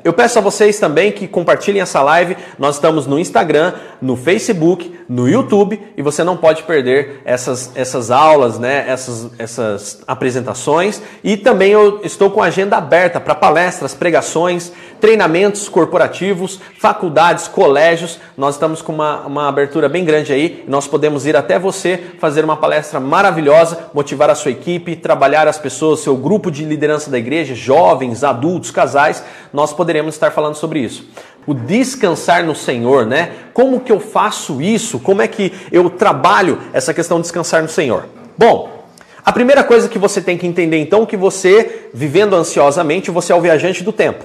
[0.04, 2.36] Eu peço a vocês também que compartilhem essa live.
[2.58, 8.10] Nós estamos no Instagram, no Facebook, no YouTube e você não pode perder essas, essas
[8.10, 8.86] aulas, né?
[8.88, 11.02] essas, essas apresentações.
[11.22, 14.72] E também eu estou com a agenda aberta para palestras, pregações,
[15.02, 18.18] treinamentos corporativos, faculdades, colégios.
[18.38, 20.64] Nós estamos com uma, uma abertura bem grande aí.
[20.66, 25.58] Nós podemos ir até você fazer uma palestra maravilhosa, motivar a sua equipe, trabalhar as
[25.58, 29.22] pessoas, seu grupo de liderança da igreja, jovens, adultos, casais.
[29.52, 31.06] Nós poderemos estar falando sobre isso.
[31.46, 33.32] O descansar no Senhor, né?
[33.52, 35.00] Como que eu faço isso?
[35.00, 38.06] Como é que eu trabalho essa questão de descansar no Senhor?
[38.38, 38.84] Bom,
[39.24, 43.32] a primeira coisa que você tem que entender então é que você, vivendo ansiosamente, você
[43.32, 44.24] é o viajante do tempo.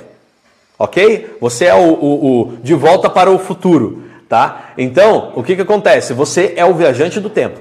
[0.77, 1.37] Ok?
[1.41, 4.73] Você é o, o, o de volta para o futuro, tá?
[4.77, 6.13] Então, o que, que acontece?
[6.13, 7.59] Você é o viajante do tempo.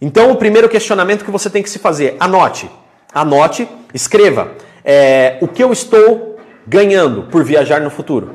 [0.00, 2.70] Então, o primeiro questionamento que você tem que se fazer, anote.
[3.12, 4.52] Anote, escreva.
[4.84, 8.34] É, o que eu estou ganhando por viajar no futuro?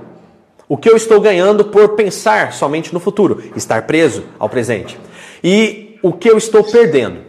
[0.68, 3.44] O que eu estou ganhando por pensar somente no futuro?
[3.56, 4.98] Estar preso ao presente.
[5.44, 7.20] E o que eu estou perdendo?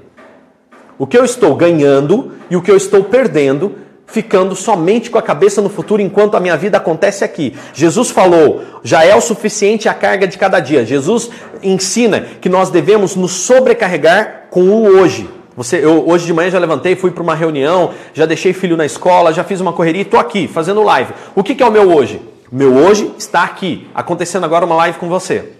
[0.99, 5.23] O que eu estou ganhando e o que eu estou perdendo ficando somente com a
[5.23, 7.55] cabeça no futuro enquanto a minha vida acontece aqui.
[7.73, 10.85] Jesus falou, já é o suficiente a carga de cada dia.
[10.85, 11.31] Jesus
[11.62, 15.29] ensina que nós devemos nos sobrecarregar com o hoje.
[15.57, 18.85] Você, eu hoje de manhã já levantei, fui para uma reunião, já deixei filho na
[18.85, 21.12] escola, já fiz uma correria e estou aqui fazendo live.
[21.35, 22.20] O que, que é o meu hoje?
[22.57, 25.55] Meu hoje está aqui, acontecendo agora uma live com você.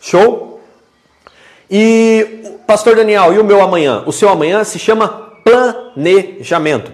[0.00, 0.62] Show?
[1.70, 4.02] E Pastor Daniel, e o meu amanhã?
[4.06, 5.08] O seu amanhã se chama
[5.44, 6.90] planejamento.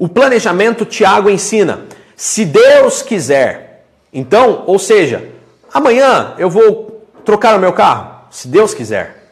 [0.00, 3.84] O planejamento Tiago ensina, se Deus quiser.
[4.12, 5.28] Então, ou seja,
[5.72, 9.28] amanhã eu vou trocar o meu carro, se Deus quiser.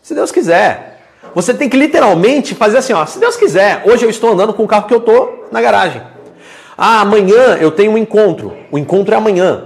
[0.00, 1.02] Se Deus quiser.
[1.34, 4.64] Você tem que literalmente fazer assim, ó, se Deus quiser, hoje eu estou andando com
[4.64, 6.00] o carro que eu estou na garagem.
[6.80, 8.56] Ah, amanhã eu tenho um encontro.
[8.70, 9.64] O encontro é amanhã.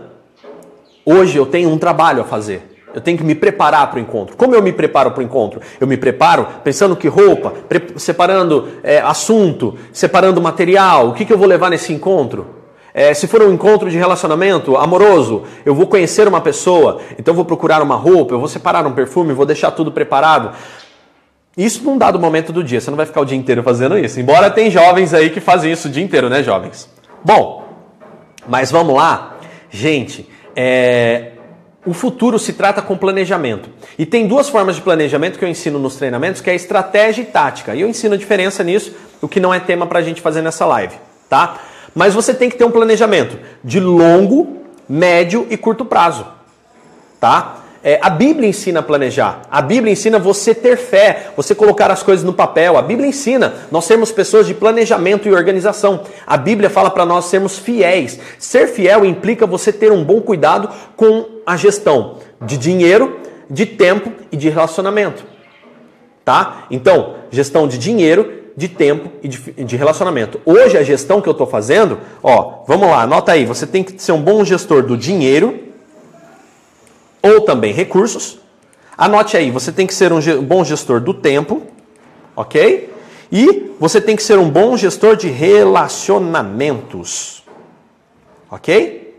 [1.05, 2.71] Hoje eu tenho um trabalho a fazer.
[2.95, 4.35] Eu tenho que me preparar para o encontro.
[4.35, 5.61] Como eu me preparo para o encontro?
[5.79, 7.53] Eu me preparo pensando que roupa,
[7.97, 12.47] separando é, assunto, separando material, o que, que eu vou levar nesse encontro.
[12.95, 17.37] É, se for um encontro de relacionamento amoroso, eu vou conhecer uma pessoa, então eu
[17.37, 20.53] vou procurar uma roupa, eu vou separar um perfume, vou deixar tudo preparado.
[21.57, 24.19] Isso num dado momento do dia, você não vai ficar o dia inteiro fazendo isso.
[24.19, 26.89] Embora tem jovens aí que fazem isso o dia inteiro, né, jovens?
[27.25, 27.69] Bom,
[28.47, 29.37] mas vamos lá.
[29.71, 31.33] Gente, é...
[31.87, 33.71] o futuro se trata com planejamento.
[33.99, 37.27] E tem duas formas de planejamento que eu ensino nos treinamentos, que é estratégia e
[37.27, 37.75] tática.
[37.75, 40.43] E eu ensino a diferença nisso, o que não é tema para a gente fazer
[40.43, 40.97] nessa live,
[41.29, 41.59] tá?
[41.95, 46.27] Mas você tem que ter um planejamento de longo, médio e curto prazo,
[47.21, 47.62] tá?
[47.85, 49.43] É, a Bíblia ensina a planejar.
[49.51, 52.77] A Bíblia ensina você ter fé, você colocar as coisas no papel.
[52.77, 56.03] A Bíblia ensina nós sermos pessoas de planejamento e organização.
[56.25, 58.21] A Bíblia fala para nós sermos fiéis.
[58.39, 64.13] Ser fiel implica você ter um bom cuidado com a gestão de dinheiro, de tempo
[64.31, 65.25] e de relacionamento.
[66.25, 66.67] Tá?
[66.71, 70.41] Então, gestão de dinheiro, de tempo e de, relacionamento.
[70.45, 73.45] Hoje a gestão que eu estou fazendo, ó, vamos lá, anota aí.
[73.45, 75.72] Você tem que ser um bom gestor do dinheiro
[77.23, 78.41] ou também recursos.
[78.99, 81.63] Anote aí, você tem que ser um bom gestor do tempo,
[82.37, 82.93] ok?
[83.31, 87.43] E você tem que ser um bom gestor de relacionamentos,
[88.51, 89.17] ok?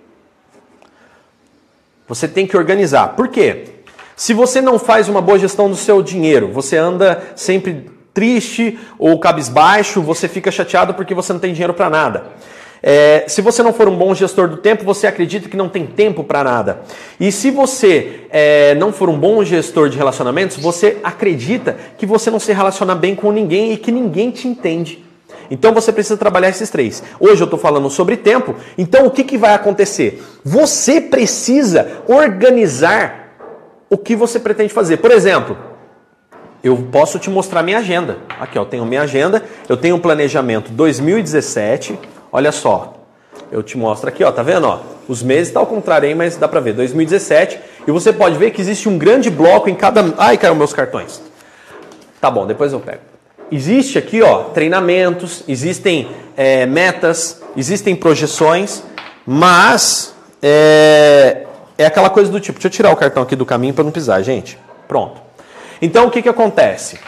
[2.08, 3.16] Você tem que organizar.
[3.16, 3.66] Por quê?
[4.16, 9.20] Se você não faz uma boa gestão do seu dinheiro, você anda sempre triste ou
[9.20, 12.26] cabisbaixo, você fica chateado porque você não tem dinheiro para nada.
[12.86, 15.86] É, se você não for um bom gestor do tempo, você acredita que não tem
[15.86, 16.82] tempo para nada.
[17.17, 22.30] E se você é, não for um bom gestor de relacionamentos, você acredita que você
[22.30, 25.02] não se relaciona bem com ninguém e que ninguém te entende.
[25.50, 27.02] Então você precisa trabalhar esses três.
[27.22, 30.22] Hoje eu estou falando sobre tempo, então o que, que vai acontecer?
[30.43, 33.38] Você precisa organizar
[33.89, 34.98] o que você pretende fazer.
[34.98, 35.56] Por exemplo,
[36.62, 38.17] eu posso te mostrar minha agenda.
[38.39, 41.98] Aqui, ó, eu tenho minha agenda, eu tenho um planejamento 2017,
[42.36, 42.96] Olha só,
[43.52, 44.65] eu te mostro aqui, ó, tá vendo?
[44.65, 46.74] Ó, os meses está ao contrário aí, mas dá para ver.
[46.74, 50.15] 2017 e você pode ver que existe um grande bloco em cada.
[50.17, 51.22] Ai, caiu meus cartões.
[52.19, 53.02] Tá bom, depois eu pego.
[53.52, 58.82] Existe aqui, ó, treinamentos, existem é, metas, existem projeções,
[59.28, 61.46] mas é,
[61.78, 63.91] é aquela coisa do tipo, deixa eu tirar o cartão aqui do caminho para não
[63.91, 64.58] pisar, gente.
[64.88, 65.22] Pronto.
[65.80, 67.00] Então o que, que acontece?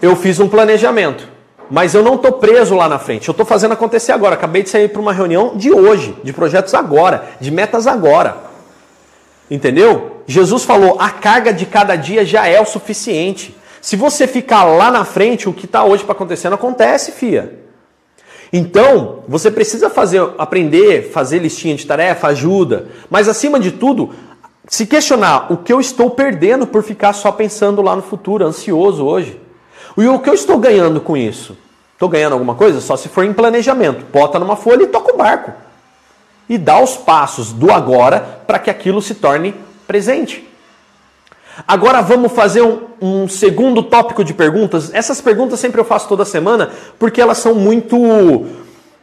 [0.00, 1.26] Eu fiz um planejamento,
[1.70, 3.28] mas eu não estou preso lá na frente.
[3.28, 4.34] Eu estou fazendo acontecer agora.
[4.34, 8.36] Acabei de sair para uma reunião de hoje, de projetos agora, de metas agora.
[9.50, 10.22] Entendeu?
[10.26, 13.56] Jesus falou: a carga de cada dia já é o suficiente.
[13.80, 17.60] Se você ficar lá na frente, o que está hoje para acontecer não acontece, fia.
[18.52, 24.10] Então, você precisa fazer, aprender, fazer listinha de tarefa, ajuda, mas acima de tudo,
[24.66, 29.04] se questionar o que eu estou perdendo por ficar só pensando lá no futuro, ansioso
[29.04, 29.38] hoje.
[29.98, 31.56] E o que eu estou ganhando com isso?
[31.92, 32.80] Estou ganhando alguma coisa?
[32.80, 34.06] Só se for em planejamento.
[34.12, 35.52] Bota numa folha e toca o barco.
[36.48, 39.54] E dá os passos do agora para que aquilo se torne
[39.86, 40.48] presente.
[41.66, 44.94] Agora vamos fazer um, um, segundo tópico de perguntas.
[44.94, 48.46] Essas perguntas sempre eu faço toda semana porque elas são muito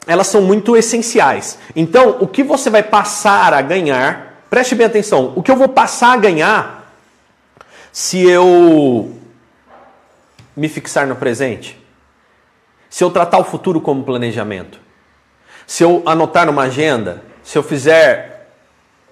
[0.08, 1.58] elas são muito essenciais.
[1.76, 4.44] Então, o que você vai passar a ganhar?
[4.50, 5.34] Preste bem atenção.
[5.36, 6.94] O que eu vou passar a ganhar
[7.92, 9.12] se eu
[10.56, 11.78] me fixar no presente?
[12.90, 14.80] Se eu tratar o futuro como planejamento?
[15.68, 17.24] Se eu anotar numa agenda?
[17.44, 18.52] Se eu fizer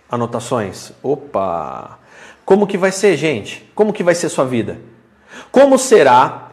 [0.10, 0.92] anotações?
[1.02, 2.00] Opa!
[2.46, 3.70] Como que vai ser, gente?
[3.74, 4.80] Como que vai ser sua vida?
[5.52, 6.52] Como será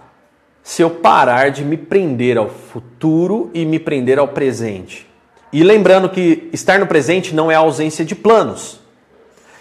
[0.63, 5.09] se eu parar de me prender ao futuro e me prender ao presente?
[5.53, 8.81] E lembrando que estar no presente não é ausência de planos,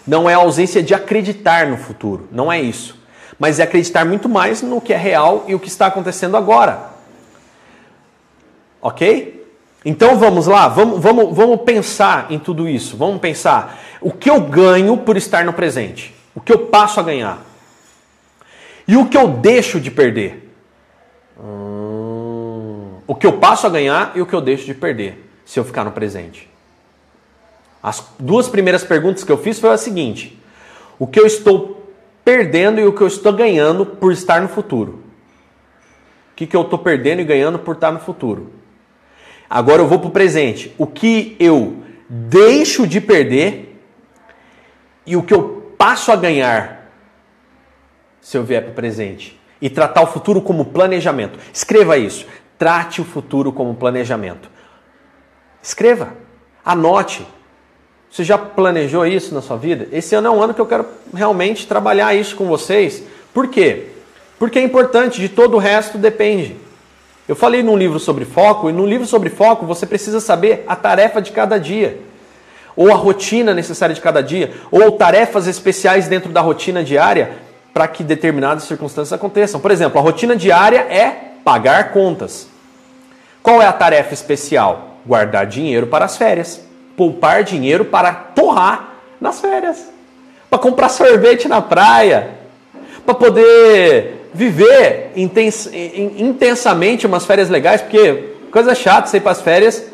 [0.05, 2.98] não é ausência de acreditar no futuro, não é isso.
[3.39, 6.89] Mas é acreditar muito mais no que é real e o que está acontecendo agora.
[8.81, 9.47] Ok?
[9.85, 12.97] Então vamos lá, vamos, vamos, vamos pensar em tudo isso.
[12.97, 16.13] Vamos pensar o que eu ganho por estar no presente.
[16.35, 17.45] O que eu passo a ganhar?
[18.85, 20.51] E o que eu deixo de perder?
[21.39, 25.59] Hum, o que eu passo a ganhar e o que eu deixo de perder se
[25.59, 26.49] eu ficar no presente.
[27.81, 30.37] As duas primeiras perguntas que eu fiz foi a seguinte:
[30.97, 31.78] o que eu estou
[32.29, 35.03] perdendo e o que eu estou ganhando por estar no futuro?
[36.31, 38.53] O que, que eu estou perdendo e ganhando por estar no futuro?
[39.49, 40.71] Agora eu vou para o presente.
[40.77, 43.81] O que eu deixo de perder
[45.07, 46.91] e o que eu passo a ganhar
[48.21, 51.39] se eu vier para o presente e tratar o futuro como planejamento.
[51.51, 52.27] Escreva isso.
[52.59, 54.51] Trate o futuro como planejamento.
[55.63, 56.13] Escreva.
[56.63, 57.25] Anote.
[58.11, 59.87] Você já planejou isso na sua vida?
[59.91, 63.03] Esse ano é um ano que eu quero realmente trabalhar isso com vocês.
[63.33, 63.87] Por quê?
[64.37, 66.55] Porque é importante, de todo o resto depende.
[67.27, 70.75] Eu falei num livro sobre foco, e no livro sobre foco você precisa saber a
[70.75, 72.09] tarefa de cada dia
[72.79, 77.31] ou a rotina necessária de cada dia, ou tarefas especiais dentro da rotina diária
[77.73, 79.59] para que determinadas circunstâncias aconteçam.
[79.59, 82.47] Por exemplo, a rotina diária é pagar contas.
[83.43, 84.97] Qual é a tarefa especial?
[85.05, 86.61] Guardar dinheiro para as férias,
[86.99, 89.89] poupar dinheiro para torrar nas férias,
[90.49, 92.31] para comprar sorvete na praia,
[93.05, 99.41] para poder viver intens intensamente umas férias legais, porque coisa chata você ir para as
[99.41, 99.85] férias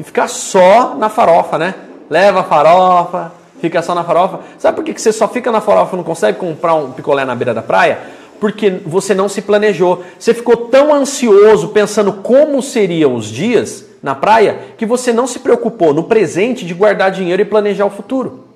[0.00, 1.74] e ficar só na farofa, né?
[2.10, 4.40] leva a farofa, fica só na farofa.
[4.58, 7.36] Sabe por que você só fica na farofa e não consegue comprar um picolé na
[7.36, 8.00] beira da praia?
[8.40, 10.02] Porque você não se planejou.
[10.18, 15.40] Você ficou tão ansioso pensando como seriam os dias na praia que você não se
[15.40, 18.46] preocupou no presente de guardar dinheiro e planejar o futuro.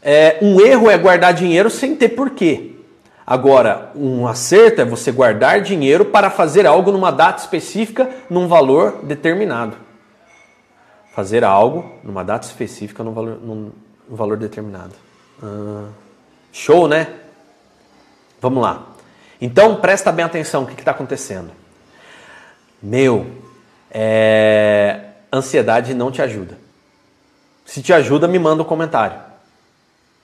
[0.00, 2.72] É, um erro é guardar dinheiro sem ter porquê.
[3.26, 9.00] Agora, um acerto é você guardar dinheiro para fazer algo numa data específica, num valor
[9.02, 9.84] determinado
[11.14, 13.70] fazer algo numa data específica num valor, num,
[14.08, 14.94] valor determinado.
[15.40, 15.88] Ah,
[16.52, 17.06] show, né?
[18.40, 18.88] Vamos lá.
[19.40, 21.52] Então presta bem atenção o que está acontecendo.
[22.82, 23.26] Meu,
[23.94, 25.00] é...
[25.32, 26.58] ansiedade não te ajuda.
[27.64, 29.16] Se te ajuda, me manda um comentário.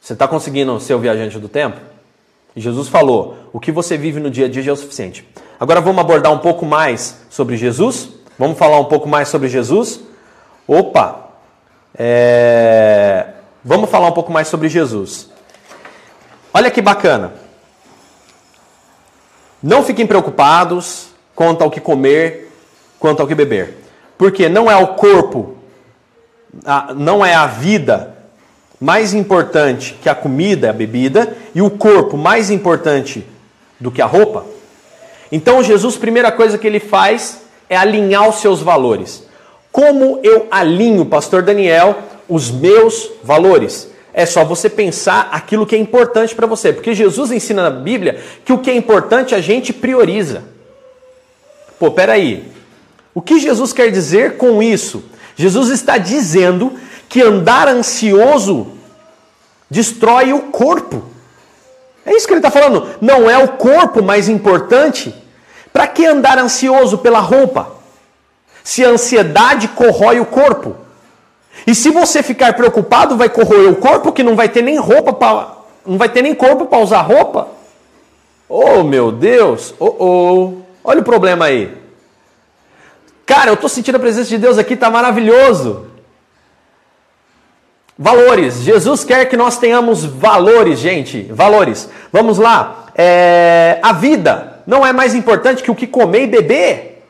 [0.00, 1.80] Você está conseguindo ser o viajante do tempo?
[2.56, 5.26] Jesus falou: o que você vive no dia a dia já é o suficiente.
[5.59, 8.09] Agora vamos abordar um pouco mais sobre Jesus?
[8.38, 10.01] Vamos falar um pouco mais sobre Jesus?
[10.66, 11.28] Opa!
[11.97, 13.28] É...
[13.64, 15.28] Vamos falar um pouco mais sobre Jesus.
[16.53, 17.34] Olha que bacana.
[19.62, 22.49] Não fiquem preocupados quanto ao que comer,
[23.01, 23.78] quanto ao que beber.
[24.16, 25.57] Porque não é o corpo,
[26.94, 28.18] não é a vida
[28.78, 33.26] mais importante que a comida, a bebida, e o corpo mais importante
[33.78, 34.46] do que a roupa.
[35.32, 39.24] Então Jesus, primeira coisa que ele faz é alinhar os seus valores.
[39.72, 41.96] Como eu alinho, pastor Daniel,
[42.28, 43.88] os meus valores?
[44.12, 48.20] É só você pensar aquilo que é importante para você, porque Jesus ensina na Bíblia
[48.44, 50.42] que o que é importante a gente prioriza.
[51.78, 52.59] Pô, peraí.
[53.14, 55.04] O que Jesus quer dizer com isso?
[55.36, 56.74] Jesus está dizendo
[57.08, 58.68] que andar ansioso
[59.68, 61.02] destrói o corpo.
[62.04, 62.88] É isso que ele está falando.
[63.00, 65.14] Não é o corpo mais importante.
[65.72, 67.72] Para que andar ansioso pela roupa?
[68.62, 70.76] Se a ansiedade corrói o corpo.
[71.66, 75.12] E se você ficar preocupado, vai corroer o corpo que não vai ter nem roupa
[75.12, 77.48] para não vai ter nem corpo para usar roupa.
[78.48, 79.74] Oh, meu Deus.
[79.78, 80.52] Oh, oh.
[80.84, 81.80] Olha o problema aí.
[83.31, 85.87] Cara, eu estou sentindo a presença de Deus aqui, tá maravilhoso.
[87.97, 88.55] Valores.
[88.62, 91.22] Jesus quer que nós tenhamos valores, gente.
[91.31, 91.89] Valores.
[92.12, 92.87] Vamos lá.
[92.93, 93.78] É...
[93.83, 97.05] A vida não é mais importante que o que comer e beber.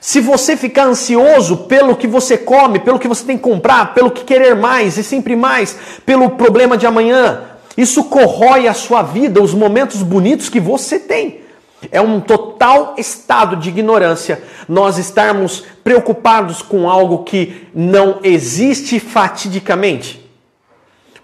[0.00, 4.12] Se você ficar ansioso pelo que você come, pelo que você tem que comprar, pelo
[4.12, 5.76] que querer mais e sempre mais,
[6.06, 7.40] pelo problema de amanhã,
[7.76, 11.47] isso corrói a sua vida, os momentos bonitos que você tem.
[11.92, 20.28] É um total estado de ignorância nós estarmos preocupados com algo que não existe fatidicamente.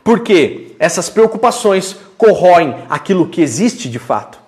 [0.05, 4.39] Porque essas preocupações corroem aquilo que existe de fato.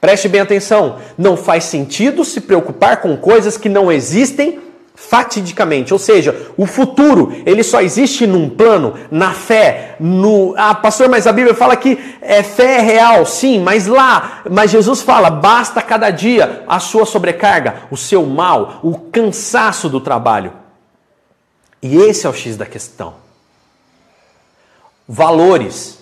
[0.00, 4.58] Preste bem atenção, não faz sentido se preocupar com coisas que não existem
[5.08, 10.54] fatidicamente, ou seja, o futuro, ele só existe num plano, na fé, no...
[10.56, 14.70] Ah, pastor, mas a Bíblia fala que é fé é real, sim, mas lá, mas
[14.70, 20.52] Jesus fala, basta cada dia a sua sobrecarga, o seu mal, o cansaço do trabalho.
[21.82, 23.14] E esse é o X da questão.
[25.08, 25.98] Valores.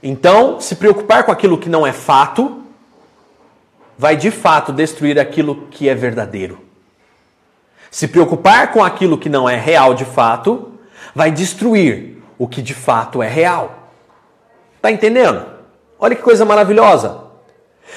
[0.00, 2.62] Então, se preocupar com aquilo que não é fato,
[3.98, 6.63] vai de fato destruir aquilo que é verdadeiro.
[7.94, 10.72] Se preocupar com aquilo que não é real de fato,
[11.14, 13.92] vai destruir o que de fato é real.
[14.82, 15.46] Tá entendendo?
[15.96, 17.20] Olha que coisa maravilhosa.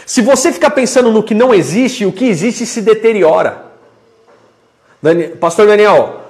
[0.06, 3.66] Se você ficar pensando no que não existe, o que existe se deteriora.
[5.02, 6.22] Dani, Pastor Daniel,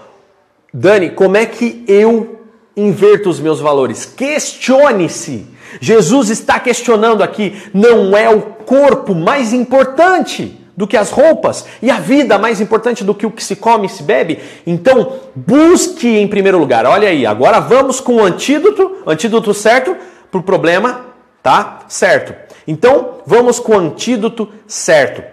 [0.73, 2.39] Dani, como é que eu
[2.73, 4.05] inverto os meus valores?
[4.05, 5.45] Questione-se
[5.81, 11.91] Jesus está questionando aqui: não é o corpo mais importante do que as roupas e
[11.91, 14.39] a vida mais importante do que o que se come e se bebe?
[14.65, 16.85] Então, busque em primeiro lugar.
[16.85, 19.97] Olha aí, agora vamos com o antídoto, antídoto certo
[20.31, 21.07] para o problema,
[21.41, 21.79] tá?
[21.87, 22.33] Certo.
[22.67, 25.23] Então, vamos com o antídoto certo.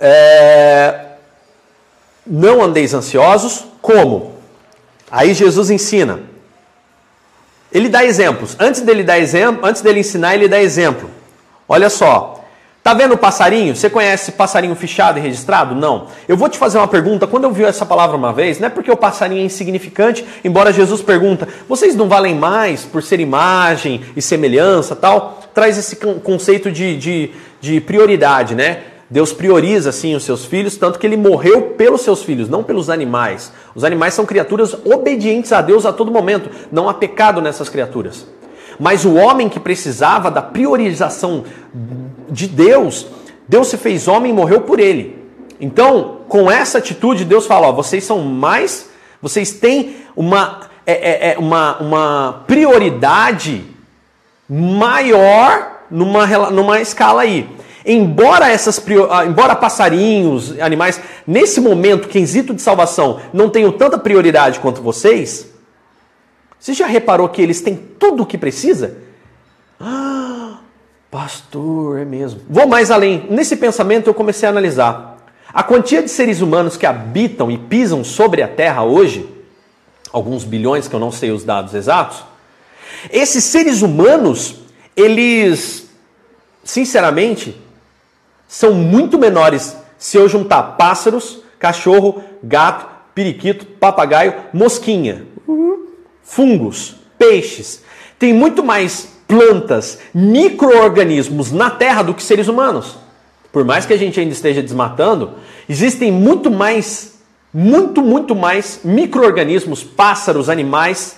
[0.00, 1.00] É...
[2.26, 4.32] Não andeis ansiosos, como?
[5.10, 6.34] Aí Jesus ensina
[7.74, 8.56] ele dá exemplos.
[8.60, 11.10] Antes dele dar exemplo, antes dele ensinar, ele dá exemplo.
[11.68, 12.43] Olha só.
[12.84, 13.74] Tá vendo o passarinho?
[13.74, 15.74] Você conhece passarinho fichado e registrado?
[15.74, 16.08] Não.
[16.28, 17.26] Eu vou te fazer uma pergunta.
[17.26, 20.70] Quando eu vi essa palavra uma vez, não é porque o passarinho é insignificante, embora
[20.70, 26.70] Jesus pergunta: "Vocês não valem mais por ser imagem e semelhança, tal?" Traz esse conceito
[26.70, 28.82] de, de, de prioridade, né?
[29.08, 32.90] Deus prioriza assim os seus filhos, tanto que ele morreu pelos seus filhos, não pelos
[32.90, 33.50] animais.
[33.74, 38.26] Os animais são criaturas obedientes a Deus a todo momento, não há pecado nessas criaturas.
[38.78, 41.44] Mas o homem que precisava da priorização
[42.34, 43.06] de Deus,
[43.48, 45.24] Deus se fez homem e morreu por ele.
[45.60, 48.90] Então, com essa atitude, Deus fala: ó, vocês são mais,
[49.22, 53.64] vocês têm uma, é, é, é uma, uma prioridade
[54.48, 57.48] maior numa, numa escala aí.
[57.86, 64.58] Embora essas ah, embora passarinhos, animais, nesse momento, quesito de salvação, não tenham tanta prioridade
[64.58, 65.50] quanto vocês,
[66.58, 68.96] você já reparou que eles têm tudo o que precisa?
[69.78, 70.13] Ah,
[71.14, 72.40] pastor, é mesmo.
[72.50, 73.28] Vou mais além.
[73.30, 75.16] Nesse pensamento eu comecei a analisar.
[75.52, 79.24] A quantia de seres humanos que habitam e pisam sobre a Terra hoje,
[80.12, 82.24] alguns bilhões que eu não sei os dados exatos,
[83.12, 84.56] esses seres humanos,
[84.96, 85.88] eles,
[86.64, 87.62] sinceramente,
[88.48, 95.28] são muito menores se eu juntar pássaros, cachorro, gato, periquito, papagaio, mosquinha,
[96.24, 97.84] fungos, peixes.
[98.18, 102.98] Tem muito mais plantas, micro-organismos na Terra do que seres humanos.
[103.52, 105.34] Por mais que a gente ainda esteja desmatando,
[105.68, 107.18] existem muito mais,
[107.52, 111.16] muito, muito mais micro-organismos, pássaros, animais.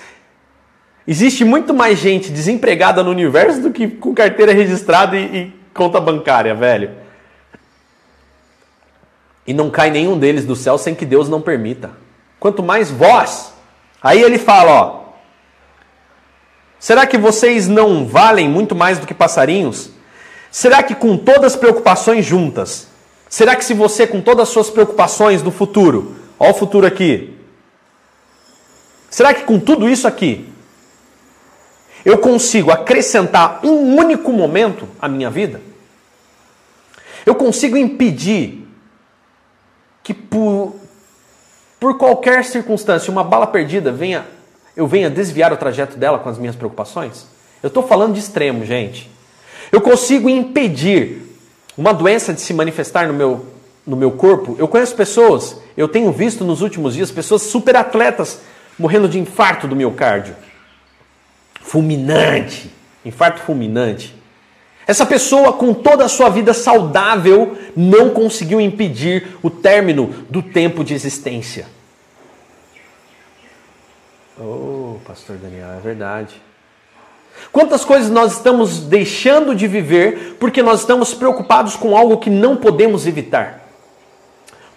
[1.09, 6.01] Existe muito mais gente desempregada no universo do que com carteira registrada e, e conta
[6.01, 6.91] bancária, velho.
[9.47, 11.93] E não cai nenhum deles do céu sem que Deus não permita.
[12.39, 13.55] Quanto mais vós.
[14.03, 15.06] Aí ele fala, ó.
[16.87, 19.91] Será que vocês não valem muito mais do que passarinhos?
[20.53, 22.87] Será que com todas as preocupações juntas,
[23.29, 27.37] será que se você com todas as suas preocupações do futuro, ó o futuro aqui,
[29.11, 30.49] Será que com tudo isso aqui
[32.05, 35.61] eu consigo acrescentar um único momento à minha vida?
[37.25, 38.65] Eu consigo impedir
[40.05, 40.77] que por,
[41.81, 44.36] por qualquer circunstância uma bala perdida venha
[44.77, 47.27] eu venha desviar o trajeto dela com as minhas preocupações?
[47.63, 49.11] Eu estou falando de extremo, gente.
[49.73, 51.23] Eu consigo impedir
[51.77, 53.47] uma doença de se manifestar no meu,
[53.87, 54.55] no meu corpo.
[54.59, 58.41] Eu conheço pessoas, eu tenho visto nos últimos dias pessoas super atletas
[58.79, 60.37] morrendo de infarto do miocárdio.
[61.61, 62.71] Fulminante.
[63.05, 64.15] Infarto fulminante.
[64.87, 70.85] Essa pessoa, com toda a sua vida saudável, não conseguiu impedir o término do tempo
[70.85, 71.67] de existência.
[74.39, 76.43] Oh, pastor Daniel, é verdade.
[77.51, 82.57] Quantas coisas nós estamos deixando de viver porque nós estamos preocupados com algo que não
[82.57, 83.67] podemos evitar?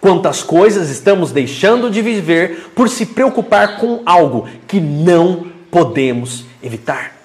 [0.00, 7.16] Quantas coisas estamos deixando de viver por se preocupar com algo que não podemos evitar?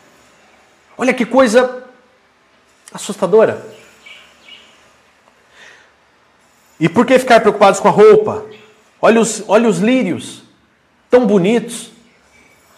[0.98, 1.84] Olha que coisa
[2.94, 3.66] assustadora.
[6.78, 8.46] E por que ficar preocupados com a roupa?
[9.02, 10.44] Olha os, olha os lírios,
[11.10, 11.95] tão bonitos.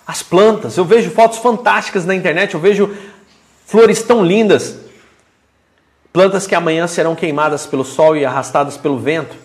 [0.07, 2.95] As plantas, eu vejo fotos fantásticas na internet, eu vejo
[3.65, 4.79] flores tão lindas.
[6.13, 9.35] Plantas que amanhã serão queimadas pelo sol e arrastadas pelo vento.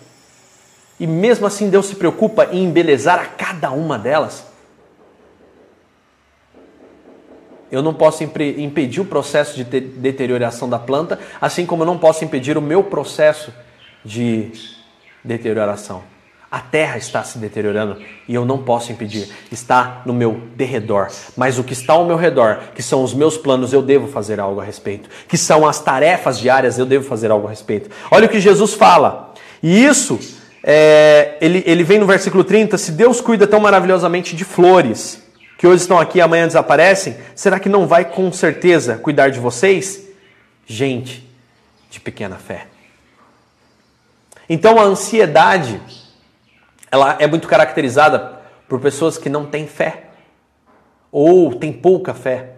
[0.97, 4.45] E mesmo assim Deus se preocupa em embelezar a cada uma delas.
[7.69, 12.23] Eu não posso impedir o processo de deterioração da planta, assim como eu não posso
[12.23, 13.51] impedir o meu processo
[14.05, 14.51] de
[15.23, 16.03] deterioração.
[16.53, 19.27] A terra está se deteriorando e eu não posso impedir.
[19.51, 21.07] Está no meu derredor.
[21.35, 24.39] Mas o que está ao meu redor, que são os meus planos, eu devo fazer
[24.39, 25.09] algo a respeito.
[25.27, 27.89] Que são as tarefas diárias, eu devo fazer algo a respeito.
[28.11, 29.33] Olha o que Jesus fala.
[29.63, 30.19] E isso,
[30.63, 32.77] é, ele, ele vem no versículo 30.
[32.77, 35.23] Se Deus cuida tão maravilhosamente de flores,
[35.57, 39.39] que hoje estão aqui e amanhã desaparecem, será que não vai com certeza cuidar de
[39.39, 40.07] vocês?
[40.67, 41.27] Gente
[41.89, 42.67] de pequena fé.
[44.47, 45.81] Então a ansiedade
[46.93, 48.39] ela é muito caracterizada
[48.69, 50.11] por pessoas que não têm fé,
[51.11, 52.51] ou têm pouca fé,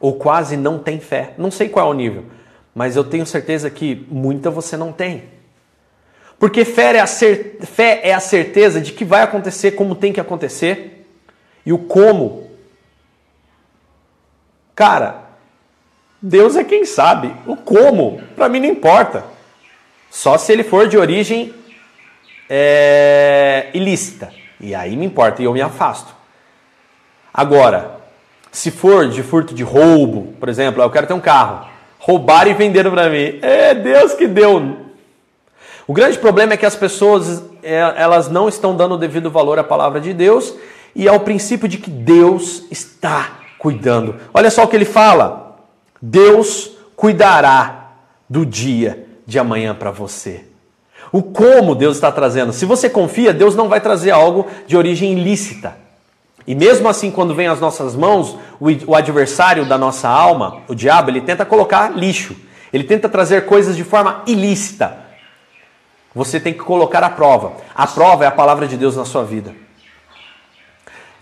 [0.00, 1.34] ou quase não têm fé.
[1.38, 2.24] Não sei qual é o nível,
[2.74, 5.22] mas eu tenho certeza que muita você não tem.
[6.36, 10.12] Porque fé é, a cer fé é a certeza de que vai acontecer como tem
[10.12, 11.06] que acontecer,
[11.64, 12.50] e o como.
[14.74, 15.26] Cara,
[16.20, 17.32] Deus é quem sabe.
[17.46, 19.22] O como, para mim não importa.
[20.10, 21.54] Só se ele for de origem
[22.52, 24.32] é, ilícita.
[24.60, 26.12] E aí me importa e eu me afasto.
[27.32, 28.00] Agora,
[28.50, 31.68] se for de furto de roubo, por exemplo, eu quero ter um carro,
[32.00, 33.38] roubaram e venderam para mim.
[33.40, 34.78] É Deus que deu.
[35.86, 39.58] O grande problema é que as pessoas é, elas não estão dando o devido valor
[39.58, 40.52] à palavra de Deus
[40.94, 44.16] e ao princípio de que Deus está cuidando.
[44.34, 45.56] Olha só o que ele fala:
[46.02, 47.92] Deus cuidará
[48.28, 50.49] do dia de amanhã para você
[51.12, 52.52] o como Deus está trazendo.
[52.52, 55.76] Se você confia, Deus não vai trazer algo de origem ilícita.
[56.46, 58.36] E mesmo assim, quando vem às nossas mãos,
[58.86, 62.36] o adversário da nossa alma, o diabo, ele tenta colocar lixo.
[62.72, 64.96] Ele tenta trazer coisas de forma ilícita.
[66.14, 67.52] Você tem que colocar a prova.
[67.74, 69.54] A prova é a palavra de Deus na sua vida.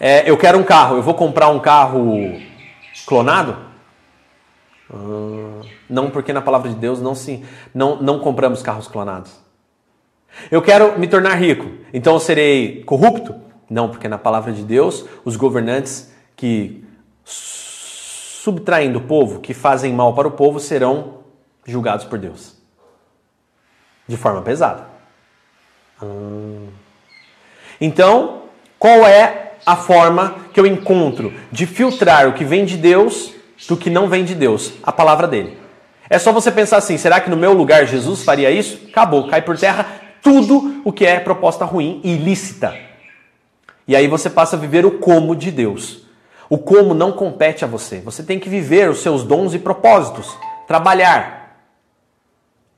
[0.01, 2.41] É, eu quero um carro, eu vou comprar um carro
[3.07, 3.57] clonado?
[4.93, 5.61] Hum,
[5.91, 9.48] não, porque na palavra de Deus não, se, não, não compramos carros clonados.
[10.51, 13.35] Eu quero me tornar rico, então eu serei corrupto?
[13.69, 16.85] Não, porque na palavra de Deus, os governantes que
[17.25, 21.19] subtraindo o povo, que fazem mal para o povo, serão
[21.67, 22.57] julgados por Deus.
[24.07, 24.87] De forma pesada.
[26.03, 26.69] Hum.
[27.79, 28.45] Então,
[28.79, 33.35] qual é a forma que eu encontro de filtrar o que vem de Deus
[33.69, 34.73] do que não vem de Deus?
[34.83, 35.59] A palavra dele.
[36.09, 38.87] É só você pensar assim: será que no meu lugar Jesus faria isso?
[38.89, 42.75] Acabou, cai por terra tudo o que é proposta ruim e ilícita.
[43.87, 46.03] E aí você passa a viver o como de Deus.
[46.51, 48.01] O como não compete a você.
[48.01, 51.63] Você tem que viver os seus dons e propósitos, trabalhar.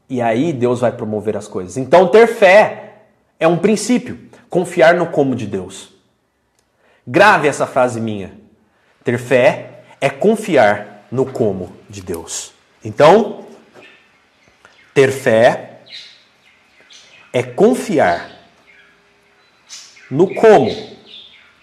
[0.09, 1.76] E aí Deus vai promover as coisas.
[1.76, 2.95] Então ter fé
[3.38, 4.18] é um princípio,
[4.49, 5.91] confiar no como de Deus.
[7.07, 8.32] Grave essa frase minha.
[9.03, 12.53] Ter fé é confiar no como de Deus.
[12.84, 13.45] Então,
[14.95, 15.70] ter fé
[17.33, 18.31] é confiar
[20.11, 20.70] no como.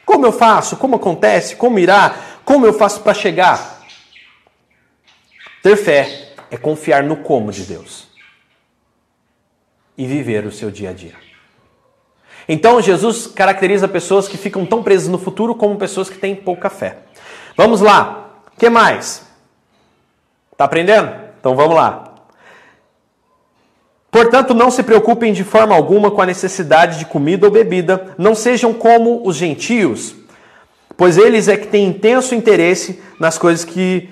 [0.05, 0.77] Como eu faço?
[0.77, 1.55] Como acontece?
[1.55, 2.15] Como irá?
[2.45, 3.81] Como eu faço para chegar?
[5.61, 8.07] Ter fé é confiar no como de Deus
[9.97, 11.15] e viver o seu dia a dia.
[12.47, 16.69] Então Jesus caracteriza pessoas que ficam tão presas no futuro como pessoas que têm pouca
[16.69, 16.99] fé.
[17.57, 18.41] Vamos lá.
[18.55, 19.27] O que mais?
[20.55, 21.13] Tá aprendendo?
[21.39, 22.06] Então vamos lá.
[24.17, 28.33] Portanto, não se preocupem de forma alguma com a necessidade de comida ou bebida, não
[28.33, 30.15] sejam como os gentios,
[30.97, 34.09] pois eles é que têm intenso interesse nas coisas que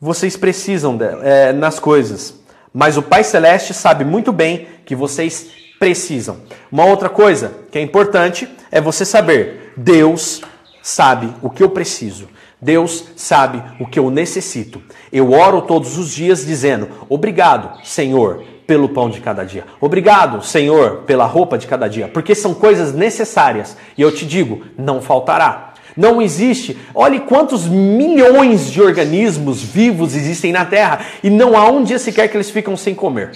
[0.00, 2.34] vocês precisam, de, é, nas coisas.
[2.72, 5.48] Mas o Pai Celeste sabe muito bem que vocês
[5.78, 6.38] precisam.
[6.70, 10.40] Uma outra coisa que é importante é você saber: Deus
[10.82, 12.26] sabe o que eu preciso.
[12.58, 14.82] Deus sabe o que eu necessito.
[15.12, 19.66] Eu oro todos os dias dizendo: Obrigado, Senhor, pelo pão de cada dia.
[19.78, 23.76] Obrigado, Senhor, pela roupa de cada dia, porque são coisas necessárias.
[23.98, 25.74] E eu te digo, não faltará.
[25.94, 26.78] Não existe.
[26.94, 32.28] Olhe quantos milhões de organismos vivos existem na Terra e não há um dia sequer
[32.28, 33.32] que eles ficam sem comer.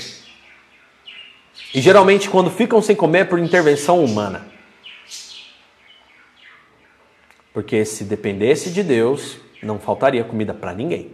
[1.74, 4.47] E geralmente, quando ficam sem comer, é por intervenção humana.
[7.53, 11.11] Porque se dependesse de Deus, não faltaria comida para ninguém.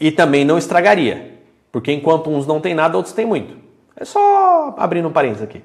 [0.00, 1.35] E também não estragaria.
[1.76, 3.54] Porque enquanto uns não têm nada, outros têm muito.
[3.94, 5.62] É só abrindo um parênteses aqui.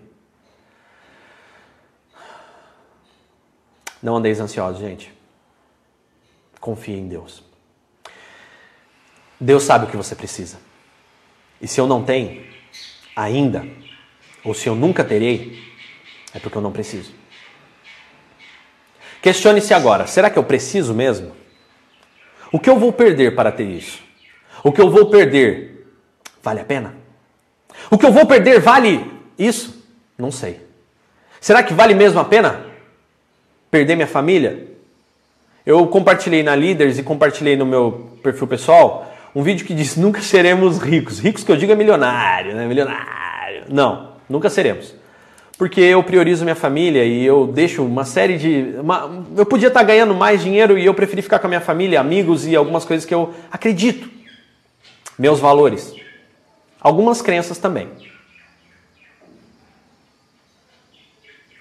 [4.03, 5.13] Não andeis ansiosos, gente.
[6.59, 7.41] Confie em Deus.
[9.39, 10.57] Deus sabe o que você precisa.
[11.61, 12.45] E se eu não tenho
[13.15, 13.65] ainda,
[14.43, 15.63] ou se eu nunca terei,
[16.33, 17.13] é porque eu não preciso.
[19.21, 21.33] Questione-se agora: será que eu preciso mesmo?
[22.51, 24.03] O que eu vou perder para ter isso?
[24.61, 25.70] O que eu vou perder
[26.43, 26.93] vale a pena?
[27.89, 29.05] O que eu vou perder vale
[29.37, 29.83] isso?
[30.17, 30.59] Não sei.
[31.39, 32.65] Será que vale mesmo a pena
[33.69, 34.67] perder minha família?
[35.65, 40.21] Eu compartilhei na Leaders e compartilhei no meu perfil pessoal um vídeo que diz: nunca
[40.21, 41.19] seremos ricos.
[41.19, 42.67] Ricos que eu digo é milionário, né?
[42.67, 43.63] Milionário.
[43.69, 44.93] Não, nunca seremos.
[45.57, 48.75] Porque eu priorizo minha família e eu deixo uma série de.
[48.79, 51.99] Uma, eu podia estar ganhando mais dinheiro e eu preferi ficar com a minha família,
[51.99, 54.09] amigos e algumas coisas que eu acredito.
[55.17, 56.00] Meus valores.
[56.81, 57.89] Algumas crenças também.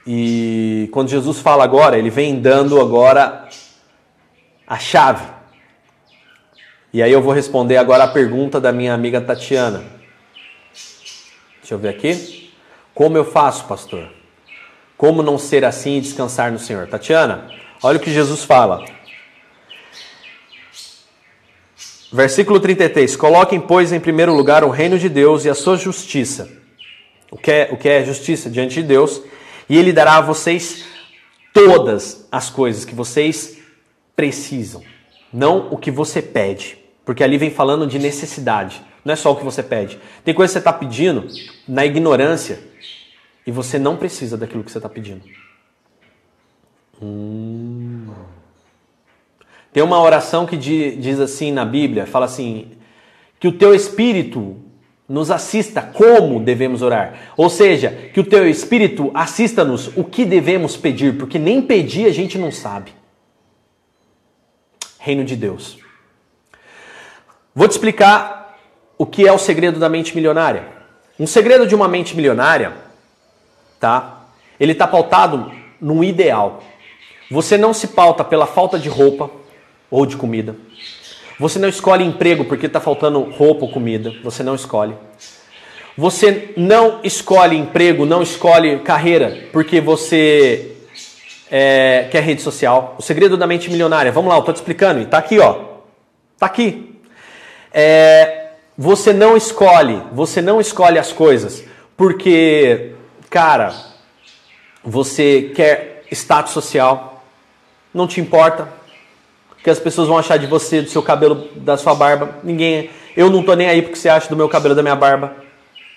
[0.07, 3.49] E quando Jesus fala agora, ele vem dando agora
[4.67, 5.41] a chave
[6.93, 9.85] e aí eu vou responder agora a pergunta da minha amiga Tatiana.
[11.61, 12.53] Deixa eu ver aqui.
[12.93, 14.09] Como eu faço, pastor?
[14.97, 16.89] Como não ser assim e descansar no Senhor?
[16.89, 17.49] Tatiana,
[17.81, 18.85] olha o que Jesus fala.
[22.13, 23.17] Versículo 33.
[23.17, 26.51] Coloquem, pois, em primeiro lugar o reino de Deus e a sua justiça.
[27.31, 29.23] O que é, o que é justiça diante de Deus?
[29.69, 30.85] E Ele dará a vocês
[31.55, 33.59] todas as coisas que vocês
[34.17, 34.83] precisam,
[35.33, 36.79] não o que você pede.
[37.05, 38.83] Porque ali vem falando de necessidade.
[39.05, 39.99] Não é só o que você pede.
[40.25, 41.27] Tem coisa que você está pedindo
[41.67, 42.59] na ignorância
[43.47, 45.23] e você não precisa daquilo que você está pedindo.
[47.01, 47.90] Hum.
[49.73, 52.73] Tem uma oração que diz assim na Bíblia, fala assim,
[53.39, 54.57] que o teu espírito
[55.09, 57.33] nos assista como devemos orar.
[57.37, 62.13] Ou seja, que o teu espírito assista-nos o que devemos pedir, porque nem pedir a
[62.13, 62.93] gente não sabe.
[64.99, 65.79] Reino de Deus.
[67.55, 68.59] Vou te explicar
[68.97, 70.65] o que é o segredo da mente milionária.
[71.19, 72.73] Um segredo de uma mente milionária,
[73.79, 74.27] tá?
[74.59, 75.51] Ele está pautado
[75.81, 76.63] num ideal.
[77.31, 79.40] Você não se pauta pela falta de roupa
[79.91, 80.55] ou de comida.
[81.39, 84.13] Você não escolhe emprego porque está faltando roupa ou comida.
[84.23, 84.95] Você não escolhe.
[85.97, 90.77] Você não escolhe emprego, não escolhe carreira porque você
[91.51, 92.95] é, quer rede social.
[92.99, 94.13] O segredo da mente milionária.
[94.13, 95.01] Vamos lá, eu estou te explicando.
[95.01, 95.65] E tá aqui, ó.
[96.39, 97.01] Tá aqui.
[97.73, 101.65] É, você não escolhe, você não escolhe as coisas
[101.97, 102.93] porque,
[103.29, 103.75] cara,
[104.83, 107.23] você quer status social,
[107.93, 108.69] não te importa
[109.63, 112.37] que as pessoas vão achar de você, do seu cabelo, da sua barba.
[112.43, 115.35] Ninguém, eu não tô nem aí porque você acha do meu cabelo, da minha barba.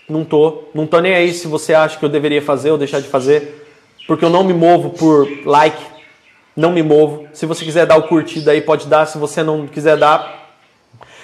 [0.07, 2.99] Não tô, não tô nem aí se você acha que eu deveria fazer ou deixar
[2.99, 3.65] de fazer,
[4.05, 5.81] porque eu não me movo por like,
[6.55, 7.25] não me movo.
[7.31, 9.05] Se você quiser dar o curtida aí, pode dar.
[9.05, 10.43] Se você não quiser dar,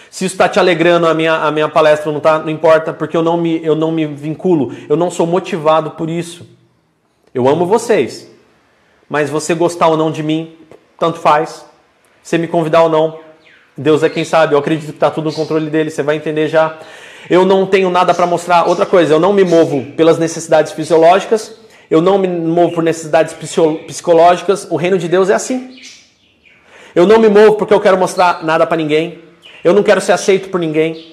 [0.10, 3.16] se isso está te alegrando, a minha, a minha palestra não, tá, não importa, porque
[3.16, 6.48] eu não, me, eu não me vinculo, eu não sou motivado por isso.
[7.34, 8.30] Eu amo vocês,
[9.08, 10.56] mas você gostar ou não de mim,
[10.98, 11.68] tanto faz.
[12.30, 13.22] Você me convidar ou não,
[13.76, 14.54] Deus é quem sabe.
[14.54, 16.78] Eu acredito que está tudo no controle dele, você vai entender já.
[17.28, 18.68] Eu não tenho nada para mostrar.
[18.68, 21.56] Outra coisa, eu não me movo pelas necessidades fisiológicas,
[21.90, 23.34] eu não me movo por necessidades
[23.88, 24.68] psicológicas.
[24.70, 25.76] O reino de Deus é assim.
[26.94, 29.24] Eu não me movo porque eu quero mostrar nada para ninguém.
[29.64, 31.12] Eu não quero ser aceito por ninguém.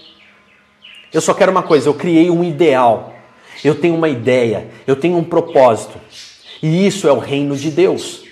[1.15, 3.15] Eu só quero uma coisa, eu criei um ideal.
[3.65, 5.99] Eu tenho uma ideia, eu tenho um propósito.
[6.63, 8.26] E isso é o reino de Deus.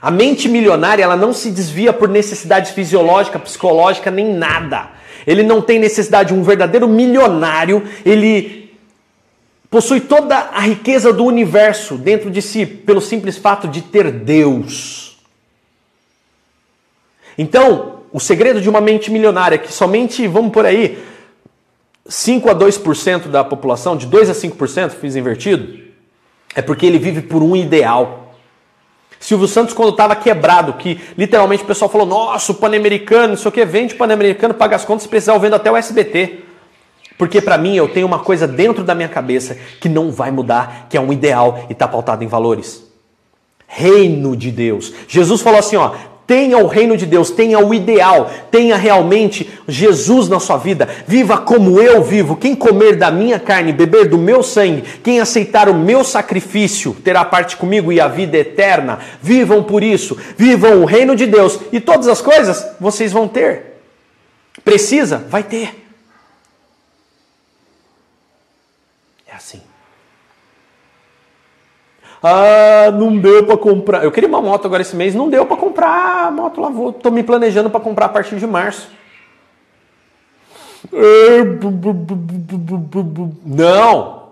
[0.00, 4.90] A mente milionária, ela não se desvia por necessidade fisiológica, psicológica, nem nada.
[5.26, 6.34] Ele não tem necessidade.
[6.34, 8.70] Um verdadeiro milionário, ele
[9.70, 15.18] possui toda a riqueza do universo dentro de si, pelo simples fato de ter Deus.
[17.38, 20.98] Então, o segredo de uma mente milionária, é que somente, vamos por aí,
[22.08, 25.78] 5 a 2% da população, de 2 a 5%, fiz invertido,
[26.54, 28.25] é porque ele vive por um ideal.
[29.26, 33.48] Silvio Santos, quando estava quebrado, que literalmente o pessoal falou: Nossa, o Pan-Americano, não sei
[33.48, 36.44] o que, vende o Pan-Americano, paga as contas, se precisar, eu vendo até o SBT.
[37.18, 40.86] Porque para mim eu tenho uma coisa dentro da minha cabeça que não vai mudar,
[40.88, 42.86] que é um ideal e está pautado em valores.
[43.66, 44.94] Reino de Deus.
[45.08, 45.90] Jesus falou assim: ó,
[46.26, 50.88] Tenha o reino de Deus, tenha o ideal, tenha realmente Jesus na sua vida.
[51.06, 52.36] Viva como eu vivo.
[52.36, 57.24] Quem comer da minha carne, beber do meu sangue, quem aceitar o meu sacrifício, terá
[57.24, 58.98] parte comigo e a vida eterna.
[59.22, 60.18] Vivam por isso.
[60.36, 63.76] Vivam o reino de Deus e todas as coisas vocês vão ter.
[64.64, 65.18] Precisa?
[65.28, 65.86] Vai ter.
[69.28, 69.62] É assim.
[72.28, 74.02] Ah, não deu para comprar.
[74.02, 76.68] Eu queria uma moto agora esse mês, não deu para comprar a moto lá.
[76.68, 78.90] Vou, tô me planejando para comprar a partir de março.
[83.44, 84.26] Não!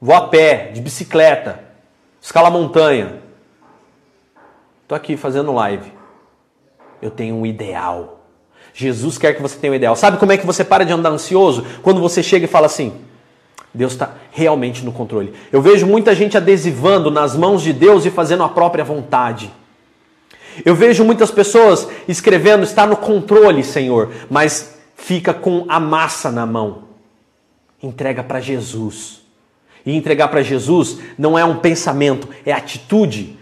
[0.00, 1.60] Vou a pé, de bicicleta,
[2.20, 3.20] escala montanha.
[4.88, 5.92] Tô aqui fazendo live.
[7.00, 8.20] Eu tenho um ideal.
[8.74, 9.94] Jesus quer que você tenha um ideal.
[9.94, 11.64] Sabe como é que você para de andar ansioso?
[11.82, 13.00] Quando você chega e fala assim:
[13.72, 15.32] Deus está realmente no controle.
[15.52, 19.50] Eu vejo muita gente adesivando nas mãos de Deus e fazendo a própria vontade.
[20.64, 26.44] Eu vejo muitas pessoas escrevendo, está no controle, Senhor, mas fica com a massa na
[26.44, 26.84] mão.
[27.82, 29.20] Entrega para Jesus.
[29.86, 33.38] E entregar para Jesus não é um pensamento, é atitude.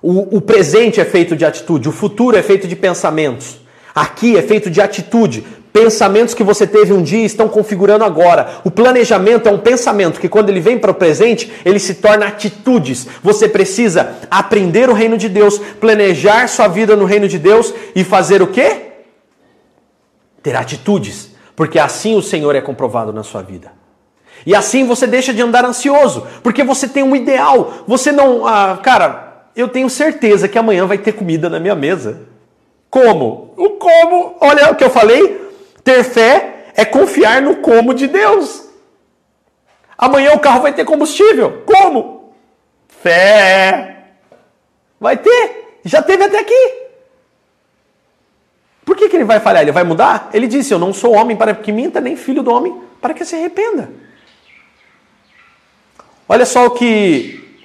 [0.00, 3.58] O, o presente é feito de atitude, o futuro é feito de pensamentos.
[3.94, 5.44] Aqui é feito de atitude.
[5.72, 8.60] Pensamentos que você teve um dia estão configurando agora.
[8.64, 12.26] O planejamento é um pensamento que, quando ele vem para o presente, ele se torna
[12.26, 13.06] atitudes.
[13.22, 18.02] Você precisa aprender o reino de Deus, planejar sua vida no reino de Deus e
[18.02, 18.92] fazer o quê?
[20.42, 21.30] Ter atitudes.
[21.54, 23.72] Porque assim o Senhor é comprovado na sua vida.
[24.46, 27.84] E assim você deixa de andar ansioso, porque você tem um ideal.
[27.86, 28.46] Você não.
[28.46, 32.20] Ah, cara, eu tenho certeza que amanhã vai ter comida na minha mesa.
[32.88, 33.52] Como?
[33.56, 34.36] O como?
[34.40, 35.47] Olha o que eu falei.
[35.88, 38.68] Ter fé é confiar no como de Deus.
[39.96, 41.62] Amanhã o carro vai ter combustível.
[41.64, 42.34] Como?
[42.86, 44.10] Fé.
[45.00, 45.80] Vai ter.
[45.82, 46.72] Já teve até aqui.
[48.84, 49.62] Por que, que ele vai falhar?
[49.62, 50.28] Ele vai mudar?
[50.34, 53.24] Ele disse: Eu não sou homem para que minta, nem filho do homem para que
[53.24, 53.90] se arrependa.
[56.28, 57.62] Olha só o que,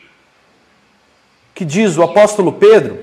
[1.53, 3.02] que diz o apóstolo Pedro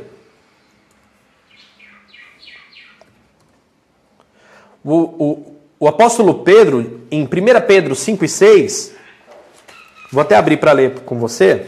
[4.90, 7.28] O, o, o apóstolo Pedro, em 1
[7.64, 8.92] Pedro 5 e 6,
[10.10, 11.64] vou até abrir para ler com você.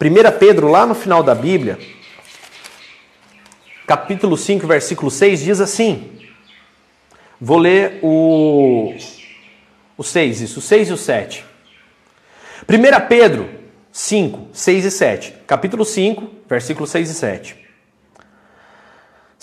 [0.00, 1.76] 1 Pedro, lá no final da Bíblia,
[3.88, 6.12] capítulo 5, versículo 6, diz assim.
[7.40, 8.94] Vou ler o,
[9.98, 11.44] o 6, isso, o 6 e o 7.
[12.68, 13.50] 1 Pedro
[13.90, 15.34] 5, 6 e 7.
[15.44, 17.63] Capítulo 5, versículo 6 e 7.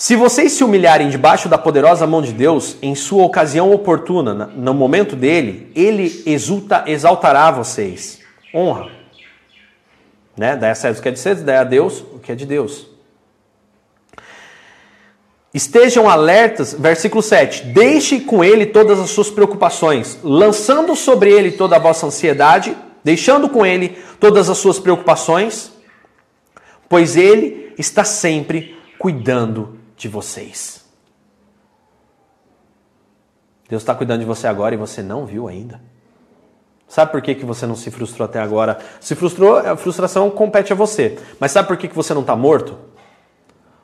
[0.01, 4.73] Se vocês se humilharem debaixo da poderosa mão de Deus, em sua ocasião oportuna, no
[4.73, 8.19] momento dele, ele exulta, exaltará vocês.
[8.51, 8.89] Honra.
[10.35, 10.55] Né?
[10.55, 12.47] Dá a César o que é de César, dá a Deus o que é de
[12.47, 12.87] Deus.
[15.53, 17.65] Estejam alertas, versículo 7.
[17.65, 23.47] Deixe com ele todas as suas preocupações, lançando sobre ele toda a vossa ansiedade, deixando
[23.47, 23.89] com ele
[24.19, 25.71] todas as suas preocupações,
[26.89, 30.83] pois ele está sempre cuidando de vocês.
[33.69, 35.79] Deus está cuidando de você agora e você não viu ainda.
[36.87, 38.79] Sabe por que, que você não se frustrou até agora?
[38.99, 41.19] Se frustrou, a frustração compete a você.
[41.39, 42.79] Mas sabe por que, que você não está morto?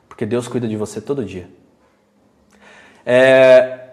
[0.08, 1.48] Porque Deus cuida de você todo dia.
[3.06, 3.90] É...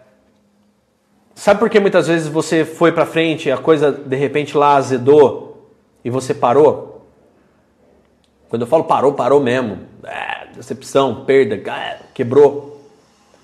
[1.36, 5.70] Sabe por que muitas vezes você foi para frente a coisa de repente lá azedou
[6.04, 7.08] e você parou?
[8.50, 9.82] Quando eu falo parou, parou mesmo.
[10.04, 10.25] É
[10.56, 11.62] decepção, perda,
[12.14, 12.76] quebrou.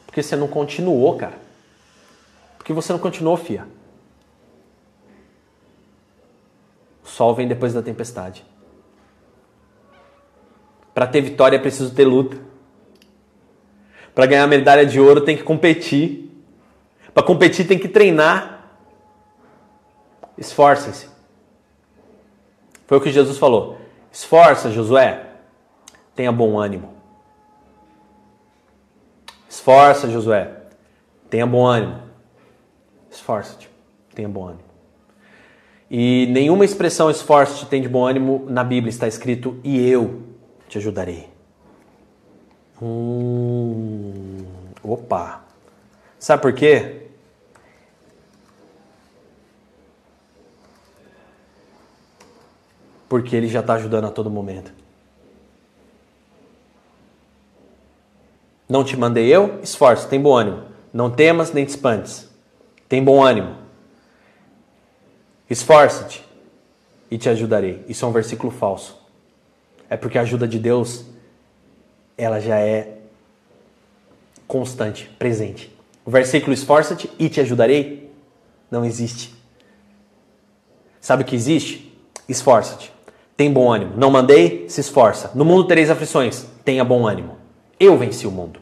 [0.06, 1.40] Porque você não continuou, cara.
[2.58, 3.66] Porque você não continuou, fia.
[7.04, 8.46] O sol vem depois da tempestade.
[10.94, 12.38] Para ter vitória é preciso ter luta.
[14.14, 16.30] Para ganhar medalha de ouro tem que competir.
[17.14, 18.68] Para competir tem que treinar.
[20.38, 21.10] esforcem-se.
[22.88, 23.78] Foi o que Jesus falou.
[24.12, 25.28] Esforça, Josué.
[26.14, 27.01] Tenha bom ânimo.
[29.52, 30.50] Esforça, Josué.
[31.30, 32.02] Tenha bom ânimo.
[33.12, 33.70] Esforça-te.
[34.16, 34.64] Tenha bom ânimo.
[35.90, 40.22] E nenhuma expressão esforço-te tem de bom ânimo na Bíblia está escrito e eu
[40.70, 41.28] te ajudarei.
[42.82, 44.46] Hum,
[44.82, 45.44] opa.
[46.18, 47.08] Sabe por quê?
[53.10, 54.81] Porque ele já está ajudando a todo momento.
[58.72, 59.60] Não te mandei eu?
[59.62, 60.64] Esforço, tem bom ânimo.
[60.94, 62.30] Não temas nem te espantes.
[62.88, 63.58] Tem bom ânimo.
[65.50, 66.26] Esforça-te
[67.12, 67.84] e te ajudarei.
[67.90, 68.98] Isso é um versículo falso.
[69.90, 71.04] É porque a ajuda de Deus
[72.18, 73.00] ela já é
[74.48, 75.70] constante, presente.
[76.06, 78.10] O versículo esforça-te e te ajudarei
[78.72, 79.36] não existe.
[81.02, 81.94] Sabe o que existe?
[82.30, 82.94] Esforça-te.
[83.36, 83.96] Tem bom ânimo.
[83.98, 85.30] Não mandei, se esforça.
[85.36, 86.46] No mundo tereis aflições.
[86.64, 87.36] Tenha bom ânimo.
[87.78, 88.61] Eu venci o mundo.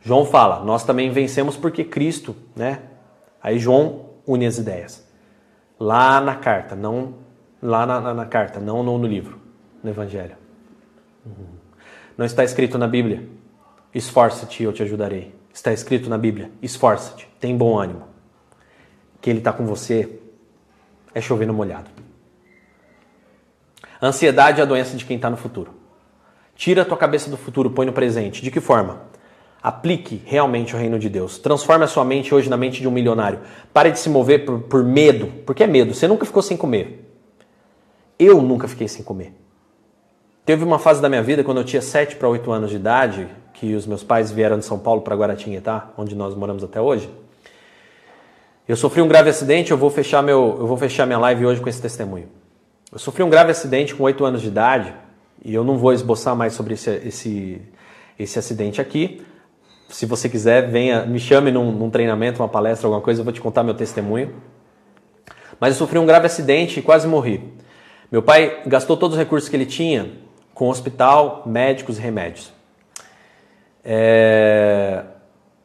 [0.00, 2.80] João fala, nós também vencemos porque Cristo, né?
[3.42, 5.06] Aí João une as ideias.
[5.78, 7.14] Lá na carta, não
[7.62, 9.38] lá na, na, na carta, não no, no, livro,
[9.82, 10.36] no Evangelho.
[11.24, 11.46] Uhum.
[12.16, 13.28] Não está escrito na Bíblia,
[13.94, 15.34] esforça-te eu te ajudarei.
[15.52, 18.04] Está escrito na Bíblia, esforça-te, tem bom ânimo.
[19.20, 20.20] Que Ele está com você
[21.14, 21.90] é chover no molhado.
[24.00, 25.74] Ansiedade é a doença de quem está no futuro.
[26.54, 28.42] Tira a tua cabeça do futuro, põe no presente.
[28.42, 29.02] De que forma?
[29.62, 31.38] Aplique realmente o reino de Deus.
[31.38, 33.40] Transforme a sua mente hoje na mente de um milionário.
[33.72, 35.92] Pare de se mover por, por medo, porque é medo.
[35.92, 37.06] Você nunca ficou sem comer.
[38.18, 39.34] Eu nunca fiquei sem comer.
[40.46, 43.28] Teve uma fase da minha vida, quando eu tinha 7 para 8 anos de idade,
[43.52, 47.10] que os meus pais vieram de São Paulo para Guaratinguetá, onde nós moramos até hoje.
[48.66, 51.60] Eu sofri um grave acidente, eu vou fechar meu, eu vou fechar minha live hoje
[51.60, 52.28] com esse testemunho.
[52.90, 54.94] Eu sofri um grave acidente com 8 anos de idade,
[55.44, 57.62] e eu não vou esboçar mais sobre esse, esse,
[58.18, 59.22] esse acidente aqui,
[59.90, 63.32] se você quiser, venha, me chame num, num, treinamento, uma palestra, alguma coisa, eu vou
[63.32, 64.32] te contar meu testemunho.
[65.58, 67.42] Mas eu sofri um grave acidente e quase morri.
[68.10, 70.10] Meu pai gastou todos os recursos que ele tinha
[70.54, 72.52] com hospital, médicos e remédios.
[73.84, 75.02] É...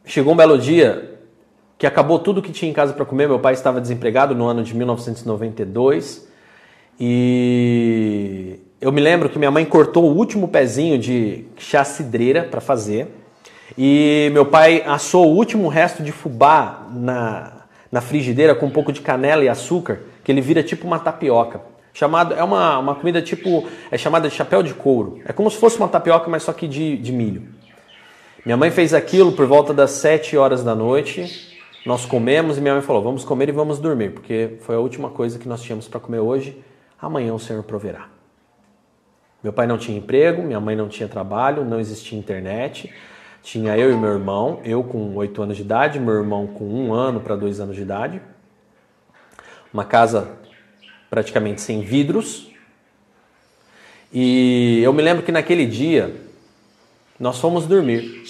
[0.04, 1.18] Chegou um belo dia
[1.78, 3.28] que acabou tudo que tinha em casa para comer.
[3.28, 6.26] Meu pai estava desempregado no ano de 1992
[6.98, 12.60] e eu me lembro que minha mãe cortou o último pezinho de chá cidreira para
[12.60, 13.08] fazer
[13.76, 18.92] e meu pai assou o último resto de fubá na, na frigideira com um pouco
[18.92, 21.60] de canela e açúcar, que ele vira tipo uma tapioca.
[21.92, 25.20] Chamado, é uma, uma comida tipo, é chamada de chapéu de couro.
[25.24, 27.48] É como se fosse uma tapioca, mas só que de, de milho.
[28.44, 31.56] Minha mãe fez aquilo por volta das 7 horas da noite.
[31.86, 35.08] Nós comemos e minha mãe falou: Vamos comer e vamos dormir, porque foi a última
[35.08, 36.62] coisa que nós tínhamos para comer hoje.
[37.00, 38.08] Amanhã o Senhor proverá.
[39.42, 42.92] Meu pai não tinha emprego, minha mãe não tinha trabalho, não existia internet.
[43.46, 46.92] Tinha eu e meu irmão, eu com 8 anos de idade, meu irmão com 1
[46.92, 48.20] ano para 2 anos de idade.
[49.72, 50.36] Uma casa
[51.08, 52.50] praticamente sem vidros.
[54.12, 56.12] E eu me lembro que naquele dia
[57.20, 58.24] nós fomos dormir.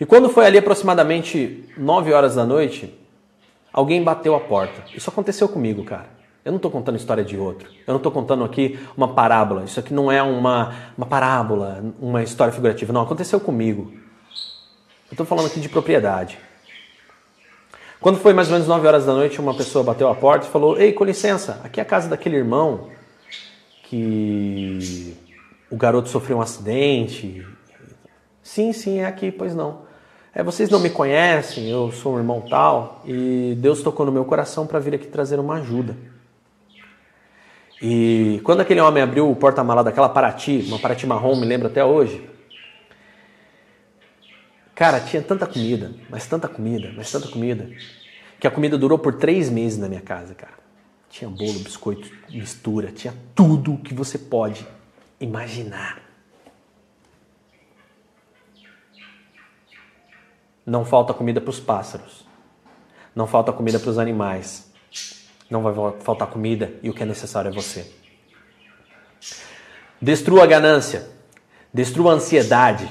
[0.00, 2.92] E quando foi ali aproximadamente 9 horas da noite,
[3.72, 4.82] alguém bateu a porta.
[4.92, 6.10] Isso aconteceu comigo, cara.
[6.44, 7.68] Eu não estou contando história de outro.
[7.86, 9.64] Eu não estou contando aqui uma parábola.
[9.64, 12.92] Isso aqui não é uma, uma parábola, uma história figurativa.
[12.92, 13.92] Não, aconteceu comigo.
[15.08, 16.38] Eu estou falando aqui de propriedade.
[18.00, 20.50] Quando foi mais ou menos 9 horas da noite, uma pessoa bateu a porta e
[20.50, 22.88] falou: Ei, com licença, aqui é a casa daquele irmão
[23.84, 25.16] que
[25.70, 27.46] o garoto sofreu um acidente.
[28.42, 29.82] Sim, sim, é aqui, pois não.
[30.34, 34.24] É, vocês não me conhecem, eu sou um irmão tal, e Deus tocou no meu
[34.24, 35.94] coração para vir aqui trazer uma ajuda.
[37.84, 41.84] E quando aquele homem abriu o porta-mala daquela Paraty, uma Paraty marrom, me lembro até
[41.84, 42.30] hoje.
[44.72, 47.68] Cara, tinha tanta comida, mas tanta comida, mas tanta comida,
[48.38, 50.52] que a comida durou por três meses na minha casa, cara.
[51.10, 54.64] Tinha bolo, biscoito, mistura, tinha tudo que você pode
[55.18, 56.00] imaginar.
[60.64, 62.24] Não falta comida para os pássaros.
[63.12, 64.72] Não falta comida para os animais
[65.52, 67.86] não vai faltar comida e o que é necessário é você.
[70.00, 71.10] Destrua a ganância,
[71.72, 72.90] destrua a ansiedade,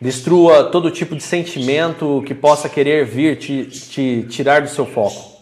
[0.00, 5.36] destrua todo tipo de sentimento que possa querer vir te, te tirar do seu foco.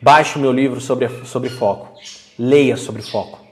[0.00, 1.96] Baixe o meu livro sobre, sobre foco,
[2.38, 3.44] leia sobre foco.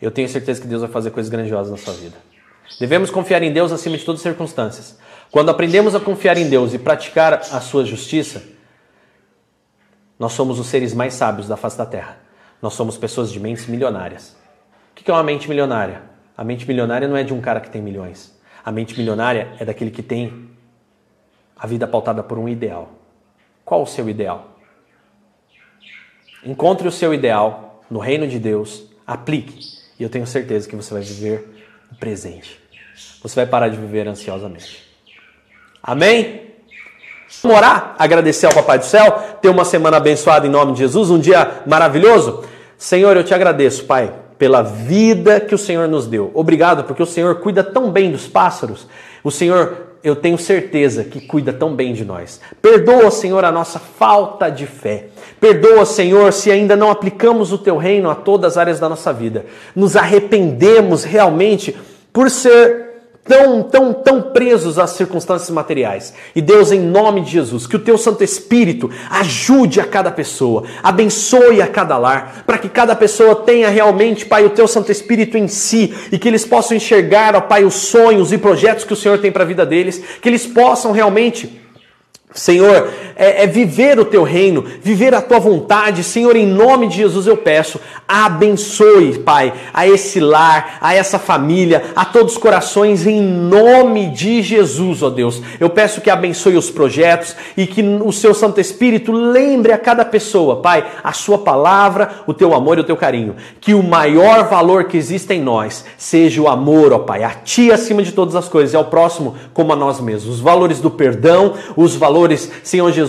[0.00, 2.16] Eu tenho certeza que Deus vai fazer coisas grandiosas na sua vida.
[2.78, 4.98] Devemos confiar em Deus acima de todas as circunstâncias.
[5.30, 8.55] Quando aprendemos a confiar em Deus e praticar a sua justiça,
[10.18, 12.18] Nós somos os seres mais sábios da face da Terra.
[12.60, 14.36] Nós somos pessoas de mentes milionárias.
[14.92, 16.02] O que é uma mente milionária?
[16.36, 18.34] A mente milionária não é de um cara que tem milhões.
[18.64, 20.50] A mente milionária é daquele que tem
[21.56, 22.90] a vida pautada por um ideal.
[23.64, 24.56] Qual o seu ideal?
[26.44, 29.60] Encontre o seu ideal no reino de Deus, aplique,
[29.98, 31.48] e eu tenho certeza que você vai viver
[31.90, 32.60] o presente.
[33.22, 34.86] Você vai parar de viver ansiosamente.
[35.82, 36.45] Amém?
[37.42, 41.10] Vamos orar, agradecer ao Papai do Céu, ter uma semana abençoada em nome de Jesus,
[41.10, 42.44] um dia maravilhoso.
[42.78, 46.30] Senhor, eu te agradeço, Pai, pela vida que o Senhor nos deu.
[46.34, 48.86] Obrigado porque o Senhor cuida tão bem dos pássaros.
[49.22, 52.40] O Senhor, eu tenho certeza que cuida tão bem de nós.
[52.62, 55.06] Perdoa, Senhor, a nossa falta de fé.
[55.40, 59.12] Perdoa, Senhor, se ainda não aplicamos o teu reino a todas as áreas da nossa
[59.12, 59.46] vida.
[59.74, 61.76] Nos arrependemos realmente
[62.12, 62.85] por ser
[63.26, 66.14] tão, tão, tão presos às circunstâncias materiais.
[66.34, 70.64] E Deus, em nome de Jesus, que o teu Santo Espírito ajude a cada pessoa,
[70.82, 75.36] abençoe a cada lar, para que cada pessoa tenha realmente, Pai, o teu Santo Espírito
[75.36, 78.96] em si e que eles possam enxergar, ó Pai, os sonhos e projetos que o
[78.96, 81.66] Senhor tem para a vida deles, que eles possam realmente
[82.36, 86.04] Senhor, é, é, viver o teu reino, viver a tua vontade.
[86.04, 91.84] Senhor, em nome de Jesus eu peço, abençoe, Pai, a esse lar, a essa família,
[91.96, 95.42] a todos os corações, em nome de Jesus, ó Deus.
[95.58, 100.04] Eu peço que abençoe os projetos e que o seu Santo Espírito lembre a cada
[100.04, 103.36] pessoa, Pai, a sua palavra, o teu amor e o teu carinho.
[103.60, 107.70] Que o maior valor que existe em nós seja o amor, ó Pai, a Ti
[107.70, 110.34] acima de todas as coisas e ao próximo como a nós mesmos.
[110.34, 113.05] Os valores do perdão, os valores valores, Senhor Jesus,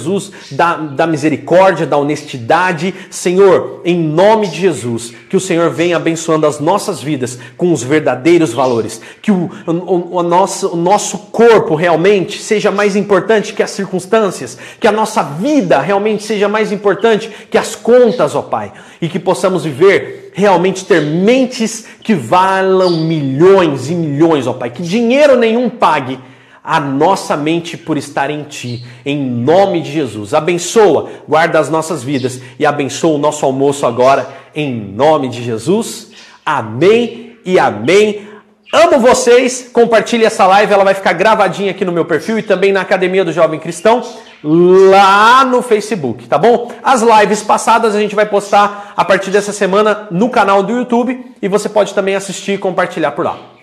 [0.51, 2.93] da, da misericórdia, da honestidade.
[3.09, 7.81] Senhor, em nome de Jesus, que o Senhor venha abençoando as nossas vidas com os
[7.81, 9.01] verdadeiros valores.
[9.21, 14.57] Que o, o, o, nosso, o nosso corpo realmente seja mais importante que as circunstâncias.
[14.79, 18.71] Que a nossa vida realmente seja mais importante que as contas, ó Pai.
[19.01, 24.69] E que possamos viver realmente ter mentes que valam milhões e milhões, ó Pai.
[24.69, 26.19] Que dinheiro nenhum pague
[26.67, 30.33] a nossa mente por estar em Ti, em nome de Jesus.
[30.33, 36.09] Abençoa, guarda as nossas vidas e abençoa o nosso almoço agora, em nome de Jesus.
[36.45, 38.27] Amém e amém.
[38.73, 42.73] Amo vocês, compartilhe essa live, ela vai ficar gravadinha aqui no meu perfil e também
[42.73, 44.03] na Academia do Jovem Cristão,
[44.43, 46.69] lá no Facebook, tá bom?
[46.83, 51.33] As lives passadas a gente vai postar a partir dessa semana no canal do YouTube
[51.41, 53.56] e você pode também assistir e compartilhar por lá.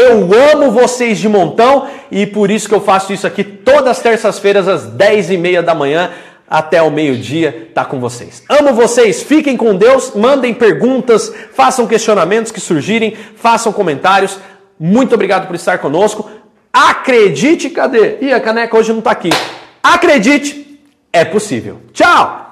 [0.00, 4.00] Eu amo vocês de montão e por isso que eu faço isso aqui todas as
[4.00, 6.10] terças-feiras às 10 e meia da manhã
[6.48, 8.42] até o meio-dia tá com vocês.
[8.48, 14.38] Amo vocês, fiquem com Deus, mandem perguntas, façam questionamentos que surgirem, façam comentários.
[14.78, 16.30] Muito obrigado por estar conosco.
[16.72, 18.16] Acredite, cadê?
[18.22, 19.30] Ih, a caneca hoje não tá aqui.
[19.82, 20.80] Acredite,
[21.12, 21.82] é possível.
[21.92, 22.49] Tchau!